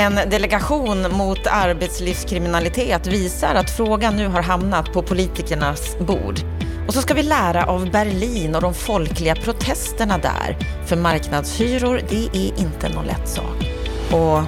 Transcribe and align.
En 0.00 0.30
delegation 0.30 1.12
mot 1.12 1.46
arbetslivskriminalitet 1.46 3.06
visar 3.06 3.54
att 3.54 3.70
frågan 3.70 4.16
nu 4.16 4.26
har 4.26 4.42
hamnat 4.42 4.92
på 4.92 5.02
politikernas 5.02 5.98
bord. 5.98 6.40
Och 6.86 6.94
så 6.94 7.02
ska 7.02 7.14
vi 7.14 7.22
lära 7.22 7.66
av 7.66 7.90
Berlin 7.90 8.54
och 8.54 8.62
de 8.62 8.74
folkliga 8.74 9.34
protesterna 9.34 10.18
där. 10.18 10.56
För 10.86 10.96
marknadshyror, 10.96 12.00
det 12.08 12.26
är 12.26 12.60
inte 12.60 12.88
någon 12.88 13.04
lätt 13.04 13.28
sak. 13.28 13.70
Och 14.12 14.40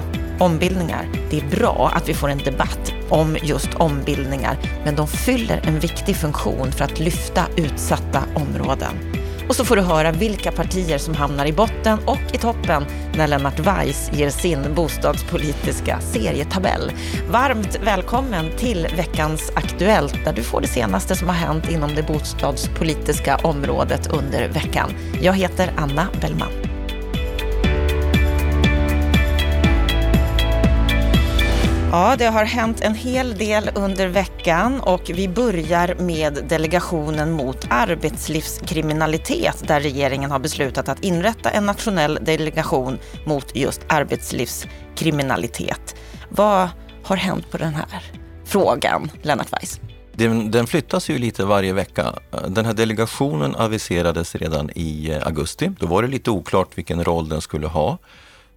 ombildningar, 0.45 1.09
det 1.29 1.37
är 1.37 1.59
bra 1.59 1.91
att 1.95 2.09
vi 2.09 2.13
får 2.13 2.29
en 2.29 2.37
debatt 2.37 2.93
om 3.09 3.37
just 3.43 3.73
ombildningar, 3.73 4.57
men 4.85 4.95
de 4.95 5.07
fyller 5.07 5.61
en 5.67 5.79
viktig 5.79 6.15
funktion 6.15 6.71
för 6.71 6.85
att 6.85 6.99
lyfta 6.99 7.45
utsatta 7.57 8.23
områden. 8.35 9.22
Och 9.47 9.55
så 9.55 9.65
får 9.65 9.75
du 9.75 9.81
höra 9.81 10.11
vilka 10.11 10.51
partier 10.51 10.97
som 10.97 11.15
hamnar 11.15 11.45
i 11.45 11.53
botten 11.53 11.99
och 12.05 12.33
i 12.33 12.37
toppen 12.37 12.85
när 13.15 13.27
Lennart 13.27 13.59
Weiss 13.59 14.09
ger 14.13 14.29
sin 14.29 14.75
bostadspolitiska 14.75 15.99
serietabell. 16.01 16.91
Varmt 17.29 17.79
välkommen 17.83 18.45
till 18.57 18.87
veckans 18.97 19.51
Aktuellt 19.55 20.25
där 20.25 20.33
du 20.33 20.43
får 20.43 20.61
det 20.61 20.67
senaste 20.67 21.15
som 21.15 21.27
har 21.27 21.35
hänt 21.35 21.71
inom 21.71 21.95
det 21.95 22.03
bostadspolitiska 22.03 23.35
området 23.35 24.07
under 24.07 24.49
veckan. 24.49 24.89
Jag 25.21 25.33
heter 25.33 25.73
Anna 25.77 26.07
Bellman. 26.21 26.62
Ja, 31.93 32.15
det 32.17 32.25
har 32.25 32.45
hänt 32.45 32.81
en 32.81 32.95
hel 32.95 33.37
del 33.37 33.69
under 33.75 34.07
veckan 34.07 34.79
och 34.79 35.11
vi 35.13 35.27
börjar 35.27 35.95
med 35.99 36.45
delegationen 36.49 37.31
mot 37.31 37.67
arbetslivskriminalitet 37.69 39.67
där 39.67 39.79
regeringen 39.79 40.31
har 40.31 40.39
beslutat 40.39 40.89
att 40.89 41.03
inrätta 41.03 41.49
en 41.49 41.65
nationell 41.65 42.19
delegation 42.21 42.97
mot 43.25 43.55
just 43.55 43.81
arbetslivskriminalitet. 43.87 45.95
Vad 46.29 46.69
har 47.03 47.15
hänt 47.15 47.51
på 47.51 47.57
den 47.57 47.73
här 47.73 48.03
frågan, 48.45 49.11
Lennart 49.21 49.53
Weiss? 49.53 49.79
Den, 50.13 50.51
den, 50.51 50.67
flyttas 50.67 51.09
ju 51.09 51.17
lite 51.17 51.45
varje 51.45 51.73
vecka. 51.73 52.13
Den 52.47 52.65
här 52.65 52.73
delegationen 52.73 53.55
aviserades 53.55 54.35
redan 54.35 54.69
i 54.69 55.19
augusti. 55.23 55.71
Då 55.79 55.87
var 55.87 56.01
det 56.01 56.07
lite 56.07 56.31
oklart 56.31 56.77
vilken 56.77 57.03
roll 57.03 57.29
den 57.29 57.41
skulle 57.41 57.67
ha. 57.67 57.97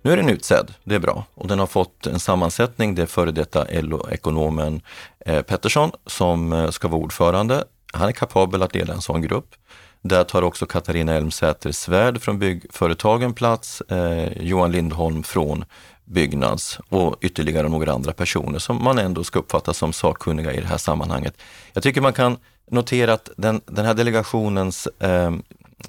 Nu 0.06 0.12
är 0.12 0.16
den 0.16 0.28
utsedd, 0.28 0.74
det 0.84 0.94
är 0.94 0.98
bra. 0.98 1.24
Och 1.34 1.48
den 1.48 1.58
har 1.58 1.66
fått 1.66 2.06
en 2.06 2.20
sammansättning. 2.20 2.94
Det 2.94 3.02
är 3.02 3.06
före 3.06 3.32
detta 3.32 3.66
LO-ekonomen 3.70 4.80
eh, 5.26 5.42
Pettersson 5.42 5.90
som 6.06 6.52
eh, 6.52 6.70
ska 6.70 6.88
vara 6.88 7.00
ordförande. 7.00 7.64
Han 7.92 8.08
är 8.08 8.12
kapabel 8.12 8.62
att 8.62 8.74
leda 8.74 8.92
en 8.92 9.00
sån 9.00 9.22
grupp. 9.22 9.54
Där 10.02 10.24
tar 10.24 10.42
också 10.42 10.66
Katarina 10.66 11.14
Elmsäter 11.14 11.72
Svärd 11.72 12.22
från 12.22 12.38
Byggföretagen 12.38 13.34
plats, 13.34 13.80
eh, 13.80 14.42
Johan 14.42 14.72
Lindholm 14.72 15.22
från 15.22 15.64
Byggnads 16.04 16.78
och 16.88 17.16
ytterligare 17.20 17.68
några 17.68 17.92
andra 17.92 18.12
personer 18.12 18.58
som 18.58 18.84
man 18.84 18.98
ändå 18.98 19.24
ska 19.24 19.38
uppfatta 19.38 19.74
som 19.74 19.92
sakkunniga 19.92 20.52
i 20.52 20.60
det 20.60 20.66
här 20.66 20.78
sammanhanget. 20.78 21.34
Jag 21.72 21.82
tycker 21.82 22.00
man 22.00 22.12
kan 22.12 22.36
notera 22.70 23.12
att 23.12 23.30
den, 23.36 23.60
den 23.66 23.84
här 23.84 23.94
delegationens 23.94 24.86
eh, 24.86 25.30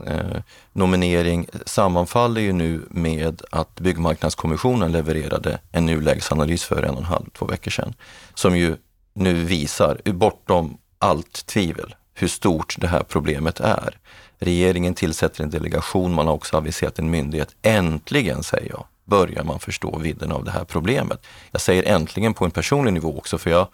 eh, 0.05 0.41
nominering 0.73 1.47
sammanfaller 1.65 2.41
ju 2.41 2.53
nu 2.53 2.81
med 2.89 3.41
att 3.51 3.79
Byggmarknadskommissionen 3.79 4.91
levererade 4.91 5.59
en 5.71 5.85
nulägesanalys 5.85 6.63
för 6.63 6.83
en 6.83 6.93
och 6.93 6.97
en 6.97 7.03
halv, 7.03 7.29
två 7.37 7.45
veckor 7.45 7.71
sedan. 7.71 7.93
Som 8.33 8.57
ju 8.57 8.75
nu 9.13 9.33
visar, 9.33 10.01
bortom 10.05 10.77
allt 10.99 11.45
tvivel, 11.45 11.95
hur 12.13 12.27
stort 12.27 12.75
det 12.79 12.87
här 12.87 13.03
problemet 13.03 13.59
är. 13.59 13.97
Regeringen 14.39 14.93
tillsätter 14.93 15.43
en 15.43 15.49
delegation, 15.49 16.13
man 16.13 16.27
har 16.27 16.33
också 16.33 16.57
aviserat 16.57 16.99
en 16.99 17.09
myndighet. 17.09 17.55
Äntligen, 17.61 18.43
säger 18.43 18.69
jag, 18.69 18.85
börjar 19.05 19.43
man 19.43 19.59
förstå 19.59 19.97
vidden 19.97 20.31
av 20.31 20.43
det 20.43 20.51
här 20.51 20.63
problemet. 20.63 21.25
Jag 21.51 21.61
säger 21.61 21.83
äntligen 21.83 22.33
på 22.33 22.45
en 22.45 22.51
personlig 22.51 22.93
nivå 22.93 23.17
också, 23.17 23.37
för 23.37 23.49
jag 23.49 23.67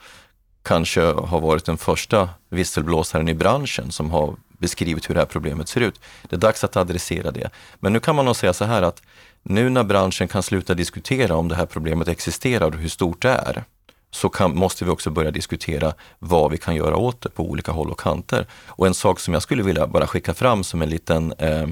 kanske 0.64 1.02
har 1.02 1.40
varit 1.40 1.66
den 1.66 1.78
första 1.78 2.30
visselblåsaren 2.50 3.30
i 3.30 3.34
branschen 3.34 3.92
som 3.92 4.12
har 4.12 4.36
beskrivit 4.64 5.10
hur 5.10 5.16
det 5.16 5.22
här 5.22 5.34
problemet 5.36 5.68
ser 5.70 5.82
ut. 5.82 6.00
Det 6.30 6.36
är 6.36 6.40
dags 6.40 6.64
att 6.64 6.78
adressera 6.78 7.32
det. 7.32 7.50
Men 7.80 7.94
nu 7.94 8.00
kan 8.00 8.16
man 8.16 8.26
nog 8.26 8.36
säga 8.36 8.54
så 8.54 8.66
här 8.66 8.82
att 8.82 9.02
nu 9.44 9.70
när 9.70 9.84
branschen 9.84 10.28
kan 10.28 10.44
sluta 10.44 10.74
diskutera 10.74 11.36
om 11.36 11.48
det 11.48 11.56
här 11.56 11.66
problemet 11.66 12.08
existerar 12.08 12.68
och 12.68 12.76
hur 12.76 12.90
stort 12.90 13.22
det 13.22 13.30
är, 13.30 13.64
så 14.12 14.30
kan, 14.30 14.56
måste 14.56 14.86
vi 14.86 14.92
också 14.92 15.10
börja 15.10 15.32
diskutera 15.32 15.94
vad 16.20 16.52
vi 16.52 16.58
kan 16.58 16.76
göra 16.76 16.98
åt 16.98 17.22
det 17.22 17.30
på 17.30 17.44
olika 17.44 17.72
håll 17.72 17.92
och 17.92 18.00
kanter. 18.00 18.46
Och 18.68 18.88
en 18.88 18.94
sak 18.94 19.20
som 19.20 19.34
jag 19.34 19.44
skulle 19.44 19.64
vilja 19.64 19.88
bara 19.88 20.08
skicka 20.08 20.34
fram 20.34 20.64
som 20.64 20.82
en 20.82 20.90
liten, 20.90 21.34
eh, 21.38 21.68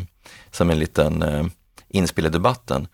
som 0.52 0.70
en 0.70 0.80
liten 0.80 1.22
eh, 1.22 1.46
inspel 1.90 2.26
i 2.26 2.30
debatten, 2.30 2.88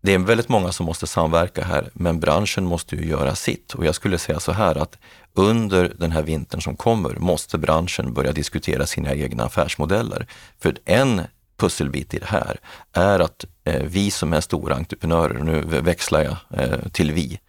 det 0.00 0.14
är 0.14 0.18
väldigt 0.18 0.48
många 0.48 0.72
som 0.72 0.86
måste 0.86 1.06
samverka 1.06 1.64
här, 1.64 1.90
men 1.92 2.20
branschen 2.20 2.64
måste 2.64 2.96
ju 2.96 3.06
göra 3.06 3.34
sitt. 3.34 3.74
Och 3.74 3.86
jag 3.86 3.94
skulle 3.94 4.18
säga 4.18 4.40
så 4.40 4.52
här 4.52 4.74
att 4.74 4.98
under 5.34 5.92
den 5.98 6.12
här 6.12 6.22
vintern 6.22 6.60
som 6.60 6.76
kommer 6.76 7.14
måste 7.14 7.58
branschen 7.58 8.14
börja 8.14 8.32
diskutera 8.32 8.86
sina 8.86 9.14
egna 9.14 9.44
affärsmodeller. 9.44 10.26
För 10.58 10.78
en 10.84 11.22
pusselbit 11.56 12.14
i 12.14 12.18
det 12.18 12.26
här 12.26 12.56
är 12.92 13.20
att 13.20 13.44
eh, 13.64 13.82
vi 13.82 14.10
som 14.10 14.32
är 14.32 14.40
stora 14.40 14.74
entreprenörer, 14.74 15.38
nu 15.38 15.60
växlar 15.80 16.22
jag 16.22 16.36
eh, 16.60 16.88
till 16.92 17.12
vi, 17.12 17.40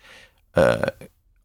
eh, 0.55 0.89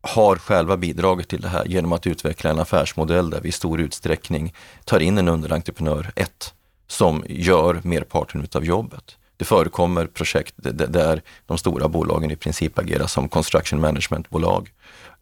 har 0.00 0.36
själva 0.36 0.76
bidragit 0.76 1.28
till 1.28 1.40
det 1.40 1.48
här 1.48 1.64
genom 1.64 1.92
att 1.92 2.06
utveckla 2.06 2.50
en 2.50 2.58
affärsmodell 2.58 3.30
där 3.30 3.40
vi 3.40 3.48
i 3.48 3.52
stor 3.52 3.80
utsträckning 3.80 4.54
tar 4.84 5.00
in 5.00 5.18
en 5.18 5.28
underentreprenör, 5.28 6.12
1 6.16 6.54
som 6.86 7.24
gör 7.28 7.80
merparten 7.84 8.48
av 8.54 8.64
jobbet. 8.64 9.16
Det 9.36 9.44
förekommer 9.44 10.06
projekt 10.06 10.54
där 10.56 11.22
de 11.46 11.58
stora 11.58 11.88
bolagen 11.88 12.30
i 12.30 12.36
princip 12.36 12.78
agerar 12.78 13.06
som 13.06 13.28
construction 13.28 13.80
management-bolag 13.80 14.72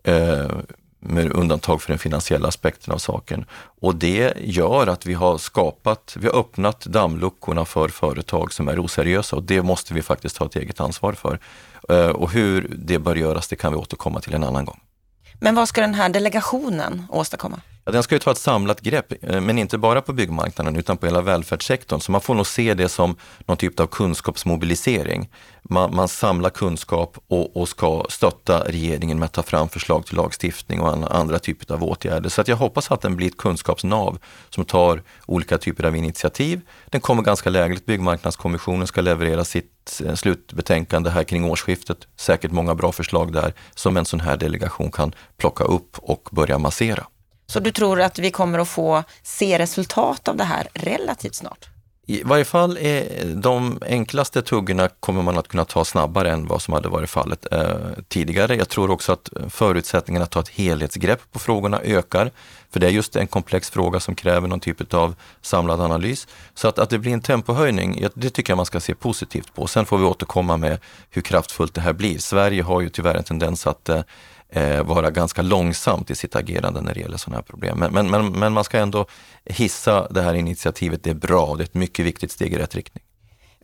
eh, 0.05 0.50
med 1.05 1.33
undantag 1.33 1.83
för 1.83 1.89
den 1.89 1.99
finansiella 1.99 2.49
aspekten 2.49 2.95
av 2.95 2.99
saken. 2.99 3.45
Och 3.81 3.95
det 3.95 4.34
gör 4.41 4.87
att 4.87 5.06
vi 5.06 5.15
har 5.15 5.39
skapat, 5.39 6.17
vi 6.19 6.27
har 6.27 6.39
öppnat 6.39 6.81
dammluckorna 6.84 7.65
för 7.65 7.89
företag 7.89 8.53
som 8.53 8.69
är 8.69 8.84
oseriösa 8.84 9.37
och 9.37 9.43
det 9.43 9.62
måste 9.62 9.95
vi 9.95 10.03
faktiskt 10.03 10.37
ta 10.37 10.47
ett 10.47 10.56
eget 10.56 10.81
ansvar 10.81 11.12
för. 11.12 11.39
Eh, 11.89 12.09
och 12.09 12.31
hur 12.31 12.77
det 12.79 12.99
bör 12.99 13.17
göras, 13.17 13.49
det 13.49 13.56
kan 13.56 13.73
vi 13.73 13.79
återkomma 13.79 14.21
till 14.21 14.34
en 14.34 14.44
annan 14.44 14.65
gång. 14.65 14.81
Men 15.41 15.55
vad 15.55 15.69
ska 15.69 15.81
den 15.81 15.94
här 15.94 16.09
delegationen 16.09 17.06
åstadkomma? 17.11 17.61
Ja, 17.84 17.93
den 17.93 18.03
ska 18.03 18.15
ju 18.15 18.19
ta 18.19 18.31
ett 18.31 18.38
samlat 18.38 18.81
grepp, 18.81 19.12
eh, 19.25 19.41
men 19.41 19.59
inte 19.59 19.78
bara 19.78 20.00
på 20.03 20.12
byggmarknaden 20.12 20.76
utan 20.76 20.97
på 20.97 21.06
hela 21.06 21.20
välfärdssektorn. 21.20 22.00
Så 22.00 22.12
man 22.12 22.20
får 22.20 22.34
nog 22.34 22.47
se 22.47 22.75
det 22.75 22.88
som 22.88 23.16
någon 23.47 23.56
typ 23.56 23.81
av 23.81 23.87
kunskapsmobilisering. 23.87 25.28
Man, 25.62 25.94
man 25.94 26.09
samlar 26.09 26.50
kunskap 26.50 27.19
och, 27.28 27.56
och, 27.56 27.69
ska 27.69 28.04
stötta 28.09 28.65
regeringen 28.65 29.19
med 29.19 29.26
att 29.26 29.32
ta 29.32 29.43
fram 29.43 29.69
förslag 29.69 30.06
till 30.06 30.16
lagstiftning 30.16 30.81
och 30.81 31.16
andra 31.16 31.38
typer 31.38 31.75
av 31.75 31.84
åtgärder. 31.84 32.28
Så 32.28 32.41
att 32.41 32.48
jag 32.48 32.56
hoppas 32.56 32.91
att 32.91 33.00
den 33.00 33.16
blir 33.16 33.26
ett 33.26 33.37
kunskapsnav 33.37 34.19
som 34.50 34.64
tar 34.64 35.03
olika 35.26 35.59
typer 35.59 35.84
av 35.84 35.97
initiativ. 35.97 36.60
Den 36.87 37.00
kommer 37.00 37.22
ganska 37.22 37.50
lägligt. 37.50 37.87
Byggmarknadskommissionen 37.87 38.87
ska 38.87 39.00
leverera 39.00 39.44
sitt 39.44 40.03
eh, 40.04 40.14
slutbetänkande 40.14 41.10
här 41.10 41.25
kring 41.25 41.44
årsskiftet. 41.44 41.99
Säkert 42.16 42.50
många 42.50 42.75
bra 42.75 42.93
förslag 42.93 43.32
där 43.32 43.54
som 43.75 43.97
en 43.97 44.04
sån 44.04 44.20
här 44.20 44.37
delegation 44.37 44.91
kan 44.91 45.14
plocka 45.37 45.64
upp 45.64 45.99
och 45.99 46.28
börja 46.32 46.59
massera. 46.59 47.06
Så 47.52 47.60
du 47.60 47.70
tror 47.70 48.00
att 48.00 48.18
vi 48.18 48.30
kommer 48.30 48.58
att 48.58 48.68
få 48.68 49.04
se 49.22 49.58
resultat 49.58 50.28
av 50.28 50.36
det 50.36 50.44
här 50.44 50.68
relativt 50.74 51.34
snart? 51.34 51.68
I 52.06 52.22
varje 52.22 52.44
fall 52.44 52.78
är 52.80 53.24
de 53.34 53.78
enklaste 53.86 54.42
tuggorna 54.42 54.88
kommer 55.00 55.22
man 55.22 55.38
att 55.38 55.48
kunna 55.48 55.64
ta 55.64 55.84
snabbare 55.84 56.30
än 56.30 56.46
vad 56.46 56.62
som 56.62 56.74
hade 56.74 56.88
varit 56.88 57.10
fallet 57.10 57.52
eh, 57.52 57.76
tidigare. 58.08 58.56
Jag 58.56 58.68
tror 58.68 58.90
också 58.90 59.12
att 59.12 59.28
förutsättningarna 59.48 60.24
att 60.24 60.30
ta 60.30 60.40
ett 60.40 60.48
helhetsgrepp 60.48 61.20
på 61.32 61.38
frågorna 61.38 61.80
ökar. 61.80 62.30
För 62.70 62.80
det 62.80 62.86
är 62.86 62.90
just 62.90 63.16
en 63.16 63.26
komplex 63.26 63.70
fråga 63.70 64.00
som 64.00 64.14
kräver 64.14 64.48
någon 64.48 64.60
typ 64.60 64.94
av 64.94 65.14
samlad 65.40 65.80
analys. 65.80 66.26
Så 66.54 66.69
att, 66.69 66.78
att 66.78 66.90
det 66.90 66.98
blir 66.98 67.12
en 67.12 67.20
tempohöjning, 67.20 68.06
det 68.14 68.30
tycker 68.30 68.50
jag 68.50 68.56
man 68.56 68.66
ska 68.66 68.80
se 68.80 68.94
positivt 68.94 69.54
på. 69.54 69.66
Sen 69.66 69.86
får 69.86 69.98
vi 69.98 70.04
återkomma 70.04 70.56
med 70.56 70.78
hur 71.10 71.22
kraftfullt 71.22 71.75
det 71.75 71.81
här 71.81 71.93
blir. 71.93 72.19
Sverige 72.19 72.62
har 72.62 72.81
ju 72.81 72.88
tyvärr 72.88 73.14
en 73.14 73.25
tendens 73.25 73.66
att 73.66 73.88
eh, 73.88 74.00
eh, 74.52 74.82
vara 74.82 75.10
ganska 75.10 75.43
långsamt 75.43 76.10
i 76.10 76.14
sitt 76.14 76.37
agerande 76.37 76.81
när 76.81 76.94
det 76.94 77.00
gäller 77.00 77.16
sådana 77.16 77.37
här 77.37 77.43
problem. 77.43 77.78
Men, 77.78 77.93
men, 77.93 78.10
men, 78.10 78.32
men 78.32 78.52
man 78.52 78.64
ska 78.64 78.78
ändå 78.78 79.06
hissa 79.44 80.08
det 80.08 80.22
här 80.22 80.34
initiativet, 80.34 81.04
det 81.04 81.10
är 81.10 81.14
bra, 81.14 81.54
det 81.56 81.62
är 81.62 81.64
ett 81.64 81.75
mycket 81.75 82.06
viktigt 82.06 82.31
steg 82.31 82.52
i 82.52 82.58
rätt 82.58 82.75
riktning. 82.75 83.04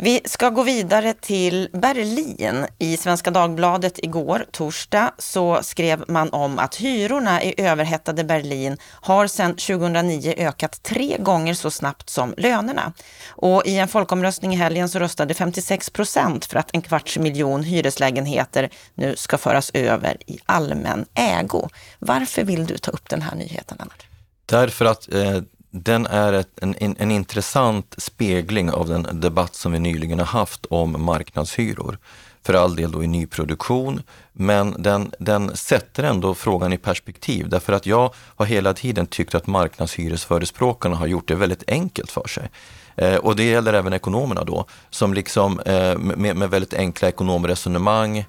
Vi 0.00 0.20
ska 0.24 0.50
gå 0.50 0.62
vidare 0.62 1.14
till 1.14 1.68
Berlin. 1.72 2.66
I 2.78 2.96
Svenska 2.96 3.30
Dagbladet 3.30 3.98
igår, 4.02 4.46
torsdag, 4.52 5.12
så 5.18 5.62
skrev 5.62 6.04
man 6.08 6.30
om 6.30 6.58
att 6.58 6.76
hyrorna 6.76 7.42
i 7.42 7.54
överhettade 7.56 8.24
Berlin 8.24 8.76
har 8.82 9.26
sedan 9.26 9.50
2009 9.50 10.34
ökat 10.36 10.82
tre 10.82 11.16
gånger 11.18 11.54
så 11.54 11.70
snabbt 11.70 12.10
som 12.10 12.34
lönerna. 12.36 12.92
Och 13.28 13.66
i 13.66 13.78
en 13.78 13.88
folkomröstning 13.88 14.54
i 14.54 14.56
helgen 14.56 14.88
så 14.88 14.98
röstade 14.98 15.34
56 15.34 15.90
procent 15.90 16.44
för 16.44 16.58
att 16.58 16.70
en 16.72 16.82
kvarts 16.82 17.18
miljon 17.18 17.62
hyreslägenheter 17.62 18.70
nu 18.94 19.16
ska 19.16 19.38
föras 19.38 19.70
över 19.74 20.16
i 20.26 20.38
allmän 20.46 21.06
ägo. 21.14 21.68
Varför 21.98 22.44
vill 22.44 22.66
du 22.66 22.78
ta 22.78 22.90
upp 22.90 23.08
den 23.08 23.22
här 23.22 23.34
nyheten, 23.34 23.76
Lennart? 23.78 24.06
Därför 24.46 24.84
att 24.84 25.12
eh 25.12 25.40
den 25.70 26.06
är 26.06 26.32
ett, 26.32 26.58
en, 26.62 26.74
en, 26.78 26.96
en, 26.98 27.10
intressant 27.10 27.94
spegling 27.98 28.70
av 28.70 28.88
den 28.88 29.20
debatt 29.20 29.54
som 29.54 29.72
vi 29.72 29.78
nyligen 29.78 30.18
har 30.18 30.26
haft 30.26 30.66
om 30.66 31.04
marknadshyror. 31.04 31.98
för 32.42 32.54
all 32.54 32.76
del 32.76 32.92
då 32.92 33.04
i 33.04 33.06
nyproduktion, 33.06 34.02
men 34.32 34.82
den, 34.82 35.12
den 35.18 35.56
sätter 35.56 36.02
ändå 36.02 36.34
frågan 36.34 36.72
i 36.72 36.78
perspektiv 36.78 37.48
därför 37.48 37.72
att 37.72 37.86
jag 37.86 38.14
har 38.16 38.46
hela 38.46 38.74
tiden 38.74 39.06
tyckt 39.06 39.34
att 39.34 39.46
marknadshyresförespråkarna 39.46 40.96
har 40.96 41.06
gjort 41.06 41.28
det 41.28 41.34
väldigt 41.34 41.70
enkelt 41.70 42.10
för 42.10 42.28
sig. 42.28 42.50
Eh, 42.98 43.16
och 43.16 43.36
det 43.36 43.42
gäller 43.42 43.72
även 43.72 43.92
ekonomerna 43.92 44.44
då, 44.44 44.66
som 44.90 45.14
liksom 45.14 45.60
eh, 45.60 45.98
med, 45.98 46.36
med, 46.36 46.50
väldigt 46.50 46.74
enkla 46.74 47.08
ekonomresonemang 47.08 48.24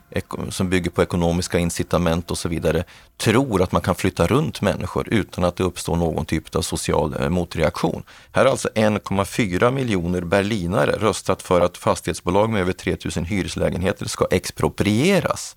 som 0.49 0.69
bygger 0.69 0.91
på 0.91 1.03
ekonomiska 1.03 1.59
incitament 1.59 2.31
och 2.31 2.37
så 2.37 2.49
vidare, 2.49 2.83
tror 3.17 3.61
att 3.61 3.71
man 3.71 3.81
kan 3.81 3.95
flytta 3.95 4.27
runt 4.27 4.61
människor 4.61 5.09
utan 5.09 5.43
att 5.43 5.55
det 5.55 5.63
uppstår 5.63 5.95
någon 5.95 6.25
typ 6.25 6.55
av 6.55 6.61
social 6.61 7.15
eh, 7.19 7.29
motreaktion. 7.29 8.03
Här 8.31 8.45
har 8.45 8.51
alltså 8.51 8.69
1,4 8.75 9.71
miljoner 9.71 10.21
berlinare 10.21 10.91
röstat 10.91 11.41
för 11.41 11.61
att 11.61 11.77
fastighetsbolag 11.77 12.49
med 12.49 12.61
över 12.61 12.73
3000 12.73 13.25
hyreslägenheter 13.25 14.05
ska 14.05 14.27
exproprieras. 14.31 15.55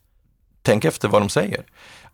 Tänk 0.63 0.85
efter 0.85 1.09
vad 1.09 1.23
de 1.23 1.29
säger. 1.29 1.65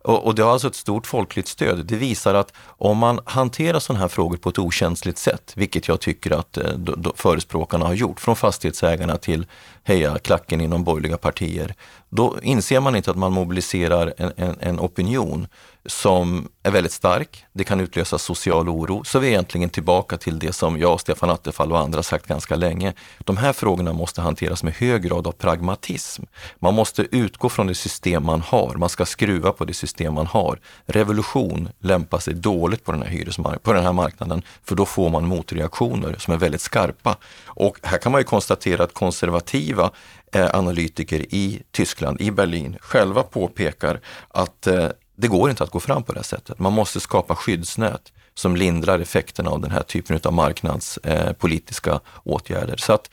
Och, 0.09 0.25
och, 0.25 0.35
det 0.35 0.43
har 0.43 0.51
alltså 0.51 0.67
ett 0.67 0.75
stort 0.75 1.07
folkligt 1.07 1.47
stöd. 1.47 1.85
Det 1.85 1.95
visar 1.95 2.33
att 2.33 2.53
om 2.67 2.97
man 2.97 3.19
hanterar 3.25 3.79
sådana 3.79 3.99
här 3.99 4.07
frågor 4.07 4.37
på 4.37 4.49
ett 4.49 4.59
okänsligt 4.59 5.17
sätt, 5.17 5.53
vilket 5.55 5.87
jag 5.87 5.99
tycker 5.99 6.31
att 6.39 6.57
eh, 6.57 6.71
då 6.73 7.13
förespråkarna 7.15 7.85
har 7.85 7.93
gjort, 7.93 8.19
från 8.19 8.35
fastighetsägarna 8.35 9.17
till 9.17 9.45
heja 9.83 10.19
klacken 10.19 10.61
inom 10.61 10.83
borgerliga 10.83 11.17
partier, 11.17 11.75
då 12.09 12.37
inser 12.41 12.79
man 12.79 12.95
inte 12.95 13.11
att 13.11 13.17
man 13.17 13.31
mobiliserar 13.31 14.13
en, 14.17 14.31
en, 14.35 14.55
en 14.59 14.79
opinion 14.79 15.47
som 15.89 16.49
är 16.63 16.71
väldigt 16.71 16.91
stark. 16.91 17.45
Det 17.53 17.63
kan 17.63 17.79
utlösa 17.79 18.17
social 18.17 18.69
oro. 18.69 19.03
Så 19.03 19.19
vi 19.19 19.27
är 19.27 19.31
egentligen 19.31 19.69
tillbaka 19.69 20.17
till 20.17 20.39
det 20.39 20.53
som 20.53 20.77
jag, 20.77 20.99
Stefan 20.99 21.29
Attefall 21.29 21.71
och 21.71 21.79
andra 21.79 22.03
sagt 22.03 22.27
ganska 22.27 22.55
länge. 22.55 22.93
De 23.19 23.37
här 23.37 23.53
frågorna 23.53 23.93
måste 23.93 24.21
hanteras 24.21 24.63
med 24.63 24.73
hög 24.73 25.01
grad 25.01 25.27
av 25.27 25.31
pragmatism. 25.31 26.23
Man 26.59 26.73
måste 26.73 27.07
utgå 27.11 27.49
från 27.49 27.67
det 27.67 27.75
system 27.75 28.25
man 28.25 28.41
har. 28.41 28.75
Man 28.75 28.89
ska 28.89 29.05
skruva 29.05 29.51
på 29.51 29.65
det 29.65 29.73
system 29.73 30.13
man 30.13 30.27
har. 30.27 30.59
Revolution 30.85 31.69
lämpar 31.79 32.19
sig 32.19 32.33
dåligt 32.33 32.83
på 32.83 32.91
den 32.91 33.01
här, 33.01 33.09
hyresmark- 33.09 33.59
på 33.59 33.73
den 33.73 33.83
här 33.83 33.93
marknaden 33.93 34.41
för 34.63 34.75
då 34.75 34.85
får 34.85 35.09
man 35.09 35.27
motreaktioner 35.27 36.15
som 36.19 36.33
är 36.33 36.37
väldigt 36.37 36.61
skarpa. 36.61 37.17
Och 37.45 37.79
här 37.83 37.97
kan 37.97 38.11
man 38.11 38.21
ju 38.21 38.25
konstatera 38.25 38.83
att 38.83 38.93
konservativa 38.93 39.91
eh, 40.31 40.55
analytiker 40.55 41.25
i 41.29 41.61
Tyskland, 41.71 42.21
i 42.21 42.31
Berlin, 42.31 42.77
själva 42.81 43.23
påpekar 43.23 43.99
att 44.27 44.67
eh, 44.67 44.87
det 45.19 45.27
går 45.27 45.49
inte 45.49 45.63
att 45.63 45.71
gå 45.71 45.79
fram 45.79 46.03
på 46.03 46.11
det 46.13 46.19
här 46.19 46.23
sättet. 46.23 46.59
Man 46.59 46.73
måste 46.73 46.99
skapa 46.99 47.35
skyddsnät 47.35 48.11
som 48.33 48.55
lindrar 48.55 48.99
effekterna 48.99 49.49
av 49.49 49.61
den 49.61 49.71
här 49.71 49.83
typen 49.83 50.19
av 50.23 50.33
marknadspolitiska 50.33 51.91
eh, 51.91 51.99
åtgärder. 52.23 52.77
Så 52.77 52.93
att 52.93 53.09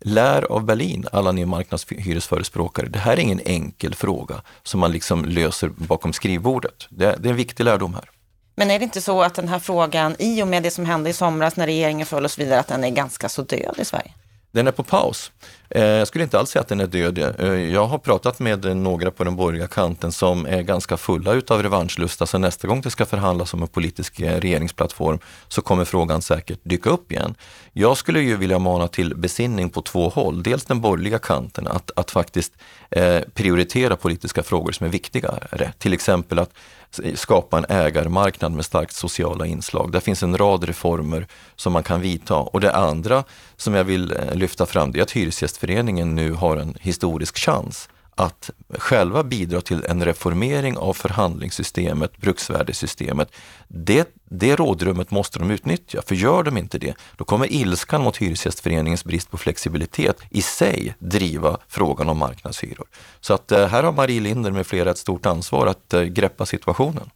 lär 0.00 0.42
av 0.52 0.64
Berlin, 0.64 1.06
alla 1.12 1.32
ni 1.32 1.46
marknadshyresförespråkare. 1.46 2.86
Det 2.86 2.98
här 2.98 3.12
är 3.12 3.20
ingen 3.20 3.40
enkel 3.40 3.94
fråga 3.94 4.42
som 4.62 4.80
man 4.80 4.92
liksom 4.92 5.24
löser 5.24 5.68
bakom 5.68 6.12
skrivbordet. 6.12 6.86
Det, 6.90 7.16
det 7.18 7.28
är 7.28 7.30
en 7.30 7.36
viktig 7.36 7.64
lärdom 7.64 7.94
här. 7.94 8.10
Men 8.54 8.70
är 8.70 8.78
det 8.78 8.84
inte 8.84 9.00
så 9.00 9.22
att 9.22 9.34
den 9.34 9.48
här 9.48 9.58
frågan, 9.58 10.16
i 10.18 10.42
och 10.42 10.48
med 10.48 10.62
det 10.62 10.70
som 10.70 10.84
hände 10.84 11.10
i 11.10 11.12
somras 11.12 11.56
när 11.56 11.66
regeringen 11.66 12.06
föll 12.06 12.24
och 12.24 12.30
så 12.30 12.42
vidare, 12.42 12.60
att 12.60 12.68
den 12.68 12.84
är 12.84 12.90
ganska 12.90 13.28
så 13.28 13.42
död 13.42 13.74
i 13.78 13.84
Sverige? 13.84 14.12
Den 14.52 14.66
är 14.66 14.72
på 14.72 14.82
paus. 14.82 15.32
Eh, 15.70 15.84
jag 15.84 16.08
skulle 16.08 16.24
inte 16.24 16.38
alls 16.38 16.50
säga 16.50 16.60
att 16.60 16.68
den 16.68 16.80
är 16.80 16.86
död. 16.86 17.18
Eh, 17.18 17.48
jag 17.48 17.86
har 17.86 17.98
pratat 17.98 18.38
med 18.38 18.76
några 18.76 19.10
på 19.10 19.24
den 19.24 19.36
borgerliga 19.36 19.68
kanten 19.68 20.12
som 20.12 20.46
är 20.46 20.62
ganska 20.62 20.96
fulla 20.96 21.32
utav 21.32 21.62
revanschlusta, 21.62 22.16
så 22.16 22.22
alltså, 22.22 22.38
nästa 22.38 22.68
gång 22.68 22.80
det 22.80 22.90
ska 22.90 23.06
förhandlas 23.06 23.54
om 23.54 23.62
en 23.62 23.68
politisk 23.68 24.20
eh, 24.20 24.40
regeringsplattform 24.40 25.18
så 25.48 25.62
kommer 25.62 25.84
frågan 25.84 26.22
säkert 26.22 26.58
dyka 26.62 26.90
upp 26.90 27.12
igen. 27.12 27.34
Jag 27.72 27.96
skulle 27.96 28.20
ju 28.20 28.36
vilja 28.36 28.58
mana 28.58 28.88
till 28.88 29.16
besinning 29.16 29.70
på 29.70 29.82
två 29.82 30.08
håll. 30.08 30.42
Dels 30.42 30.64
den 30.64 30.80
borgerliga 30.80 31.18
kanten, 31.18 31.66
att, 31.66 31.90
att 31.96 32.10
faktiskt 32.10 32.52
prioritera 33.34 33.96
politiska 33.96 34.42
frågor 34.42 34.72
som 34.72 34.86
är 34.86 34.90
viktigare. 34.90 35.72
Till 35.78 35.92
exempel 35.92 36.38
att 36.38 36.50
skapa 37.14 37.58
en 37.58 37.64
ägarmarknad 37.68 38.52
med 38.52 38.64
starkt 38.64 38.94
sociala 38.94 39.46
inslag. 39.46 39.92
Där 39.92 40.00
finns 40.00 40.22
en 40.22 40.38
rad 40.38 40.64
reformer 40.64 41.26
som 41.56 41.72
man 41.72 41.82
kan 41.82 42.00
vidta. 42.00 42.34
Och 42.34 42.60
det 42.60 42.72
andra 42.72 43.24
som 43.56 43.74
jag 43.74 43.84
vill 43.84 44.14
lyfta 44.32 44.66
fram 44.66 44.92
det 44.92 44.98
är 44.98 45.02
att 45.02 45.10
Hyresgästföreningen 45.60 46.14
nu 46.14 46.32
har 46.32 46.56
en 46.56 46.74
historisk 46.80 47.38
chans 47.38 47.88
att 48.16 48.50
själva 48.78 49.24
bidra 49.24 49.60
till 49.60 49.84
en 49.88 50.04
reformering 50.04 50.76
av 50.76 50.94
förhandlingssystemet, 50.94 52.16
bruksvärdesystemet. 52.16 53.32
Det, 53.68 54.08
det 54.30 54.56
rådrummet 54.56 55.10
måste 55.10 55.38
de 55.38 55.50
utnyttja, 55.50 56.02
för 56.02 56.14
gör 56.14 56.42
de 56.42 56.56
inte 56.56 56.78
det, 56.78 56.94
då 57.16 57.24
kommer 57.24 57.52
ilskan 57.52 58.02
mot 58.02 58.16
Hyresgästföreningens 58.16 59.04
brist 59.04 59.30
på 59.30 59.38
flexibilitet 59.38 60.16
i 60.30 60.42
sig 60.42 60.94
driva 60.98 61.58
frågan 61.68 62.08
om 62.08 62.18
marknadshyror. 62.18 62.86
Så 63.20 63.34
att 63.34 63.52
eh, 63.52 63.68
här 63.68 63.82
har 63.82 63.92
Marie 63.92 64.20
Linder 64.20 64.50
med 64.50 64.66
flera 64.66 64.90
ett 64.90 64.98
stort 64.98 65.26
ansvar 65.26 65.66
att 65.66 65.94
eh, 65.94 66.02
greppa 66.02 66.46
situationen. 66.46 67.10